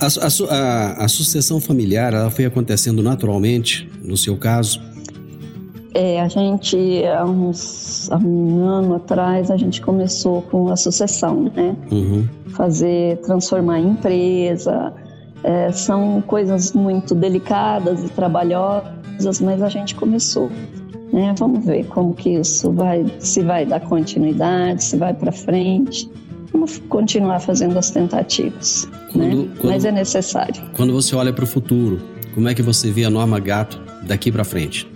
A, 0.00 0.06
a, 0.06 1.04
a, 1.04 1.08
sucessão 1.08 1.60
familiar, 1.60 2.12
ela 2.12 2.30
foi 2.30 2.44
acontecendo 2.44 3.02
naturalmente, 3.02 3.90
no 4.02 4.16
seu 4.16 4.36
caso? 4.36 4.80
É, 5.94 6.20
a 6.20 6.28
gente, 6.28 6.76
há, 7.06 7.24
uns, 7.24 8.10
há 8.10 8.18
um 8.18 8.66
ano 8.66 8.96
atrás, 8.96 9.50
a 9.50 9.56
gente 9.56 9.80
começou 9.80 10.42
com 10.42 10.70
a 10.70 10.76
sucessão, 10.76 11.50
né? 11.54 11.74
Uhum. 11.90 12.28
Fazer, 12.48 13.16
transformar 13.18 13.80
em 13.80 13.90
empresa. 13.90 14.92
É, 15.42 15.72
são 15.72 16.22
coisas 16.26 16.72
muito 16.72 17.14
delicadas 17.14 18.04
e 18.04 18.08
trabalhosas, 18.08 19.40
mas 19.40 19.62
a 19.62 19.68
gente 19.70 19.94
começou. 19.94 20.50
Né? 21.16 21.34
Vamos 21.38 21.64
ver 21.64 21.86
como 21.86 22.14
que 22.14 22.28
isso 22.28 22.70
vai, 22.72 23.06
se 23.20 23.42
vai 23.42 23.64
dar 23.64 23.80
continuidade, 23.80 24.84
se 24.84 24.98
vai 24.98 25.14
para 25.14 25.32
frente. 25.32 26.10
Vamos 26.52 26.76
continuar 26.90 27.40
fazendo 27.40 27.78
as 27.78 27.90
tentativas, 27.90 28.86
quando, 29.10 29.44
né? 29.44 29.48
quando, 29.58 29.72
mas 29.72 29.86
é 29.86 29.92
necessário. 29.92 30.62
Quando 30.74 30.92
você 30.92 31.16
olha 31.16 31.32
para 31.32 31.44
o 31.44 31.46
futuro, 31.46 32.02
como 32.34 32.50
é 32.50 32.54
que 32.54 32.60
você 32.60 32.90
vê 32.90 33.04
a 33.06 33.10
Norma 33.10 33.40
Gato 33.40 33.80
daqui 34.06 34.30
para 34.30 34.44
frente? 34.44 34.86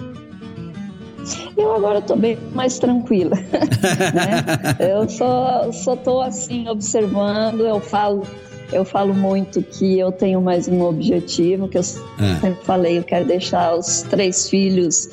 Eu 1.56 1.74
agora 1.74 2.00
estou 2.00 2.18
bem 2.18 2.36
mais 2.54 2.78
tranquila. 2.78 3.36
né? 4.14 4.76
Eu 4.78 5.08
só 5.08 5.72
só 5.72 5.94
estou 5.94 6.20
assim 6.20 6.68
observando. 6.68 7.60
Eu 7.60 7.80
falo 7.80 8.24
eu 8.72 8.84
falo 8.84 9.14
muito 9.14 9.62
que 9.62 9.98
eu 9.98 10.12
tenho 10.12 10.40
mais 10.40 10.68
um 10.68 10.82
objetivo 10.82 11.66
que 11.66 11.78
eu 11.78 11.82
é. 11.82 12.40
sempre 12.40 12.64
falei. 12.64 12.98
Eu 12.98 13.04
quero 13.04 13.26
deixar 13.26 13.74
os 13.74 14.02
três 14.02 14.48
filhos 14.48 15.08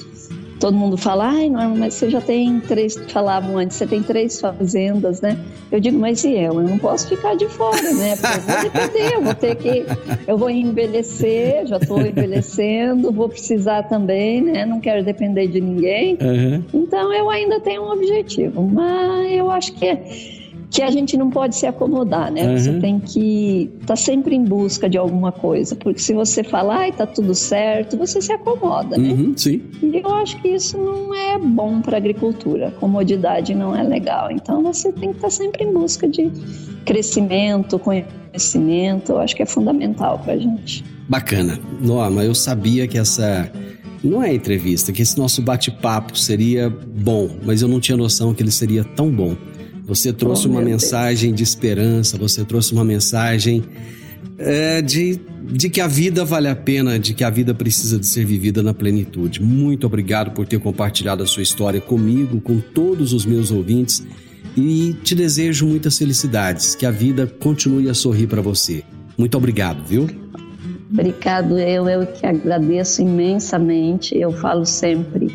todo 0.59 0.75
mundo 0.75 0.97
fala, 0.97 1.29
ai, 1.29 1.49
Norma, 1.49 1.75
mas 1.75 1.93
você 1.93 2.09
já 2.09 2.21
tem 2.21 2.59
três, 2.59 2.95
falavam 3.09 3.57
antes, 3.57 3.77
você 3.77 3.85
tem 3.87 4.01
três 4.01 4.39
fazendas, 4.39 5.21
né? 5.21 5.37
Eu 5.71 5.79
digo, 5.79 5.97
mas 5.97 6.23
e 6.23 6.33
eu? 6.33 6.53
Eu 6.53 6.67
não 6.67 6.77
posso 6.77 7.07
ficar 7.07 7.35
de 7.35 7.47
fora, 7.47 7.81
né? 7.93 8.15
Porque 8.15 8.37
eu 8.37 8.41
vou 8.41 8.63
depender, 8.63 9.15
eu 9.15 9.21
vou 9.21 9.35
ter 9.35 9.55
que, 9.55 9.85
eu 10.27 10.37
vou 10.37 10.49
envelhecer, 10.49 11.67
já 11.67 11.77
estou 11.77 12.01
envelhecendo, 12.01 13.11
vou 13.11 13.29
precisar 13.29 13.83
também, 13.83 14.41
né? 14.41 14.65
Não 14.65 14.79
quero 14.79 15.03
depender 15.03 15.47
de 15.47 15.61
ninguém. 15.61 16.17
Uhum. 16.21 16.63
Então 16.73 17.13
eu 17.13 17.29
ainda 17.29 17.59
tenho 17.59 17.83
um 17.83 17.91
objetivo, 17.91 18.61
mas 18.63 19.31
eu 19.31 19.49
acho 19.51 19.73
que 19.73 19.85
é 19.85 20.36
que 20.69 20.81
a 20.81 20.91
gente 20.91 21.15
não 21.15 21.29
pode 21.29 21.55
se 21.55 21.65
acomodar, 21.65 22.31
né? 22.31 22.45
Uhum. 22.45 22.57
Você 22.57 22.73
tem 22.79 22.99
que 22.99 23.69
estar 23.75 23.87
tá 23.87 23.95
sempre 23.95 24.35
em 24.35 24.43
busca 24.43 24.89
de 24.89 24.97
alguma 24.97 25.31
coisa, 25.31 25.75
porque 25.75 25.99
se 25.99 26.13
você 26.13 26.43
falar, 26.43 26.79
ai, 26.79 26.91
tá 26.91 27.05
tudo 27.05 27.33
certo, 27.33 27.97
você 27.97 28.21
se 28.21 28.33
acomoda, 28.33 28.97
né? 28.97 29.09
Uhum, 29.09 29.33
sim. 29.35 29.61
E 29.81 29.97
eu 29.97 30.13
acho 30.15 30.41
que 30.41 30.49
isso 30.49 30.77
não 30.77 31.13
é 31.13 31.39
bom 31.39 31.81
para 31.81 31.95
a 31.95 31.99
agricultura. 31.99 32.71
Comodidade 32.79 33.55
não 33.55 33.75
é 33.75 33.83
legal. 33.83 34.29
Então 34.29 34.61
você 34.61 34.91
tem 34.91 35.09
que 35.09 35.17
estar 35.17 35.27
tá 35.27 35.31
sempre 35.31 35.63
em 35.63 35.71
busca 35.71 36.07
de 36.07 36.29
crescimento, 36.85 37.79
conhecimento. 37.79 39.13
Eu 39.13 39.19
acho 39.19 39.35
que 39.35 39.43
é 39.43 39.45
fundamental 39.45 40.19
para 40.19 40.33
a 40.33 40.37
gente. 40.37 40.83
Bacana. 41.07 41.57
Norma, 41.81 42.23
eu 42.23 42.35
sabia 42.35 42.87
que 42.87 42.97
essa 42.97 43.49
não 44.03 44.21
é 44.21 44.33
entrevista, 44.33 44.91
que 44.91 45.01
esse 45.01 45.17
nosso 45.17 45.41
bate-papo 45.41 46.17
seria 46.17 46.69
bom, 46.69 47.29
mas 47.43 47.61
eu 47.61 47.67
não 47.67 47.79
tinha 47.79 47.97
noção 47.97 48.33
que 48.33 48.43
ele 48.43 48.51
seria 48.51 48.83
tão 48.83 49.09
bom. 49.09 49.35
Você 49.87 50.11
trouxe 50.11 50.47
oh, 50.47 50.51
uma 50.51 50.61
mensagem 50.61 51.29
Deus. 51.29 51.37
de 51.37 51.43
esperança, 51.43 52.17
você 52.17 52.43
trouxe 52.43 52.73
uma 52.73 52.83
mensagem 52.83 53.63
é, 54.37 54.81
de, 54.81 55.19
de 55.43 55.69
que 55.69 55.79
a 55.79 55.87
vida 55.87 56.25
vale 56.25 56.49
a 56.49 56.55
pena, 56.55 56.99
de 56.99 57.13
que 57.13 57.23
a 57.23 57.29
vida 57.29 57.53
precisa 57.53 57.97
de 57.97 58.05
ser 58.05 58.25
vivida 58.25 58.61
na 58.61 58.73
plenitude. 58.73 59.41
Muito 59.41 59.87
obrigado 59.87 60.31
por 60.31 60.45
ter 60.45 60.59
compartilhado 60.59 61.23
a 61.23 61.25
sua 61.25 61.41
história 61.41 61.79
comigo, 61.79 62.41
com 62.41 62.59
todos 62.59 63.13
os 63.13 63.25
meus 63.25 63.49
ouvintes 63.49 64.05
e 64.57 64.93
te 65.03 65.15
desejo 65.15 65.67
muitas 65.67 65.97
felicidades, 65.97 66.75
que 66.75 66.85
a 66.85 66.91
vida 66.91 67.27
continue 67.39 67.89
a 67.89 67.93
sorrir 67.93 68.27
para 68.27 68.41
você. 68.41 68.83
Muito 69.17 69.37
obrigado, 69.37 69.83
viu? 69.85 70.07
Obrigado, 70.91 71.57
eu, 71.59 71.87
eu 71.87 72.07
que 72.07 72.25
agradeço 72.25 73.01
imensamente. 73.01 74.17
Eu 74.17 74.31
falo 74.31 74.65
sempre, 74.65 75.27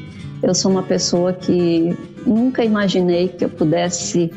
eu 0.42 0.54
sou 0.54 0.70
uma 0.70 0.82
pessoa 0.82 1.32
que 1.32 1.96
nunca 2.26 2.64
imaginei 2.64 3.28
que 3.28 3.44
eu 3.44 3.48
pudesse 3.48 4.30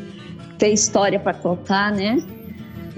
ter 0.58 0.70
história 0.70 1.20
para 1.20 1.34
contar, 1.34 1.91
né? 1.91 2.18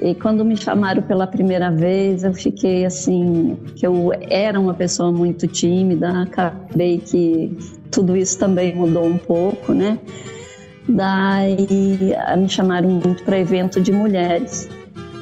E 0.01 0.13
quando 0.13 0.45
me 0.45 0.55
chamaram 0.55 1.01
pela 1.01 1.25
primeira 1.25 1.71
vez, 1.71 2.23
eu 2.23 2.33
fiquei 2.33 2.85
assim, 2.85 3.57
que 3.75 3.87
eu 3.87 4.11
era 4.29 4.59
uma 4.59 4.73
pessoa 4.73 5.11
muito 5.11 5.47
tímida, 5.47 6.21
acabei 6.21 6.99
que 6.99 7.57
tudo 7.89 8.15
isso 8.15 8.37
também 8.37 8.75
mudou 8.75 9.05
um 9.05 9.17
pouco, 9.17 9.73
né? 9.73 9.97
Daí 10.87 12.15
me 12.37 12.47
chamaram 12.47 12.89
muito 12.89 13.23
para 13.23 13.39
evento 13.39 13.81
de 13.81 13.91
mulheres. 13.91 14.69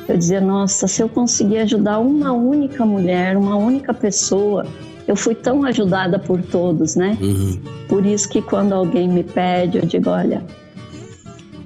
Eu 0.08 0.18
dizia, 0.18 0.42
nossa, 0.42 0.88
se 0.88 1.02
eu 1.02 1.10
conseguir 1.10 1.60
ajudar 1.60 2.00
uma 2.00 2.32
única 2.32 2.86
mulher, 2.86 3.38
uma 3.38 3.56
única 3.56 3.94
pessoa, 3.94 4.66
eu 5.08 5.16
fui 5.16 5.36
tão 5.36 5.64
ajudada 5.66 6.18
por 6.18 6.42
todos, 6.42 6.96
né? 6.96 7.18
Uhum. 7.22 7.60
Por 7.88 8.06
isso 8.06 8.28
que 8.30 8.42
quando 8.42 8.74
alguém 8.74 9.08
me 9.08 9.24
pede, 9.24 9.78
eu 9.78 9.86
digo, 9.86 10.10
olha, 10.10 10.44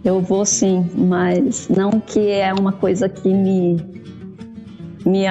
eu 0.04 0.22
vou 0.22 0.46
sim, 0.46 0.90
mas 0.96 1.68
não 1.70 1.92
que 1.92 2.30
é 2.30 2.54
uma 2.54 2.72
coisa 2.72 3.08
que 3.08 3.34
me 3.34 3.78
me, 5.06 5.26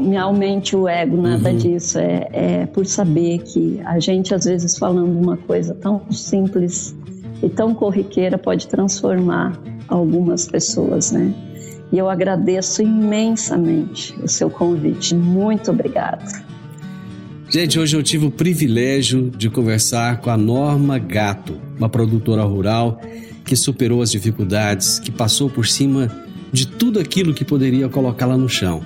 me 0.00 0.16
aumente 0.16 0.74
o 0.74 0.88
ego, 0.88 1.16
nada 1.20 1.50
uhum. 1.50 1.56
disso. 1.56 1.98
É, 1.98 2.28
é 2.32 2.66
por 2.66 2.86
saber 2.86 3.38
que 3.38 3.80
a 3.84 3.98
gente, 3.98 4.34
às 4.34 4.44
vezes, 4.44 4.78
falando 4.78 5.18
uma 5.18 5.36
coisa 5.36 5.74
tão 5.74 6.00
simples 6.10 6.96
e 7.42 7.48
tão 7.48 7.74
corriqueira, 7.74 8.38
pode 8.38 8.68
transformar 8.68 9.60
algumas 9.88 10.46
pessoas, 10.46 11.10
né? 11.10 11.34
E 11.92 11.98
eu 11.98 12.08
agradeço 12.08 12.82
imensamente 12.82 14.14
o 14.22 14.28
seu 14.28 14.48
convite. 14.48 15.14
Muito 15.14 15.70
obrigada. 15.70 16.49
Gente, 17.52 17.80
hoje 17.80 17.96
eu 17.96 18.02
tive 18.02 18.26
o 18.26 18.30
privilégio 18.30 19.28
de 19.28 19.50
conversar 19.50 20.20
com 20.20 20.30
a 20.30 20.36
Norma 20.36 21.00
Gato, 21.00 21.60
uma 21.76 21.88
produtora 21.88 22.44
rural 22.44 23.00
que 23.44 23.56
superou 23.56 24.02
as 24.02 24.12
dificuldades, 24.12 25.00
que 25.00 25.10
passou 25.10 25.50
por 25.50 25.66
cima 25.66 26.08
de 26.52 26.64
tudo 26.64 27.00
aquilo 27.00 27.34
que 27.34 27.44
poderia 27.44 27.88
colocá-la 27.88 28.36
no 28.36 28.48
chão 28.48 28.82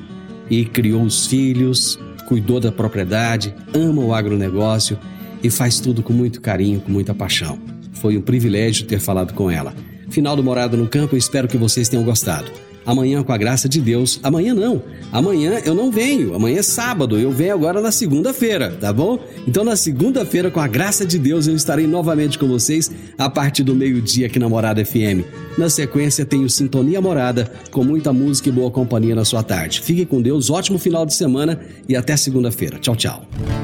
e 0.48 0.64
criou 0.64 1.02
os 1.02 1.26
filhos, 1.26 1.98
cuidou 2.26 2.58
da 2.58 2.72
propriedade, 2.72 3.54
ama 3.74 4.00
o 4.00 4.14
agronegócio 4.14 4.98
e 5.42 5.50
faz 5.50 5.78
tudo 5.78 6.02
com 6.02 6.14
muito 6.14 6.40
carinho, 6.40 6.80
com 6.80 6.90
muita 6.90 7.12
paixão. 7.12 7.58
Foi 7.92 8.16
um 8.16 8.22
privilégio 8.22 8.86
ter 8.86 8.98
falado 8.98 9.34
com 9.34 9.50
ela. 9.50 9.74
Final 10.08 10.36
do 10.36 10.42
Morado 10.42 10.74
no 10.74 10.88
Campo, 10.88 11.18
espero 11.18 11.48
que 11.48 11.58
vocês 11.58 11.90
tenham 11.90 12.02
gostado. 12.02 12.50
Amanhã, 12.86 13.22
com 13.22 13.32
a 13.32 13.36
graça 13.36 13.68
de 13.68 13.80
Deus. 13.80 14.20
Amanhã 14.22 14.54
não. 14.54 14.82
Amanhã 15.12 15.60
eu 15.64 15.74
não 15.74 15.90
venho. 15.90 16.34
Amanhã 16.34 16.58
é 16.58 16.62
sábado. 16.62 17.18
Eu 17.18 17.30
venho 17.30 17.54
agora 17.54 17.80
na 17.80 17.90
segunda-feira, 17.90 18.70
tá 18.80 18.92
bom? 18.92 19.18
Então, 19.46 19.64
na 19.64 19.76
segunda-feira, 19.76 20.50
com 20.50 20.60
a 20.60 20.66
graça 20.66 21.06
de 21.06 21.18
Deus, 21.18 21.46
eu 21.46 21.54
estarei 21.54 21.86
novamente 21.86 22.38
com 22.38 22.46
vocês 22.46 22.90
a 23.16 23.30
partir 23.30 23.62
do 23.62 23.74
meio-dia 23.74 24.26
aqui 24.26 24.38
na 24.38 24.48
Morada 24.48 24.84
FM. 24.84 25.24
Na 25.56 25.70
sequência, 25.70 26.24
tenho 26.24 26.48
Sintonia 26.50 27.00
Morada, 27.00 27.50
com 27.70 27.84
muita 27.84 28.12
música 28.12 28.48
e 28.48 28.52
boa 28.52 28.70
companhia 28.70 29.14
na 29.14 29.24
sua 29.24 29.42
tarde. 29.42 29.80
Fique 29.80 30.04
com 30.04 30.20
Deus, 30.20 30.50
ótimo 30.50 30.78
final 30.78 31.06
de 31.06 31.14
semana 31.14 31.60
e 31.88 31.96
até 31.96 32.16
segunda-feira. 32.16 32.78
Tchau, 32.78 32.96
tchau. 32.96 33.63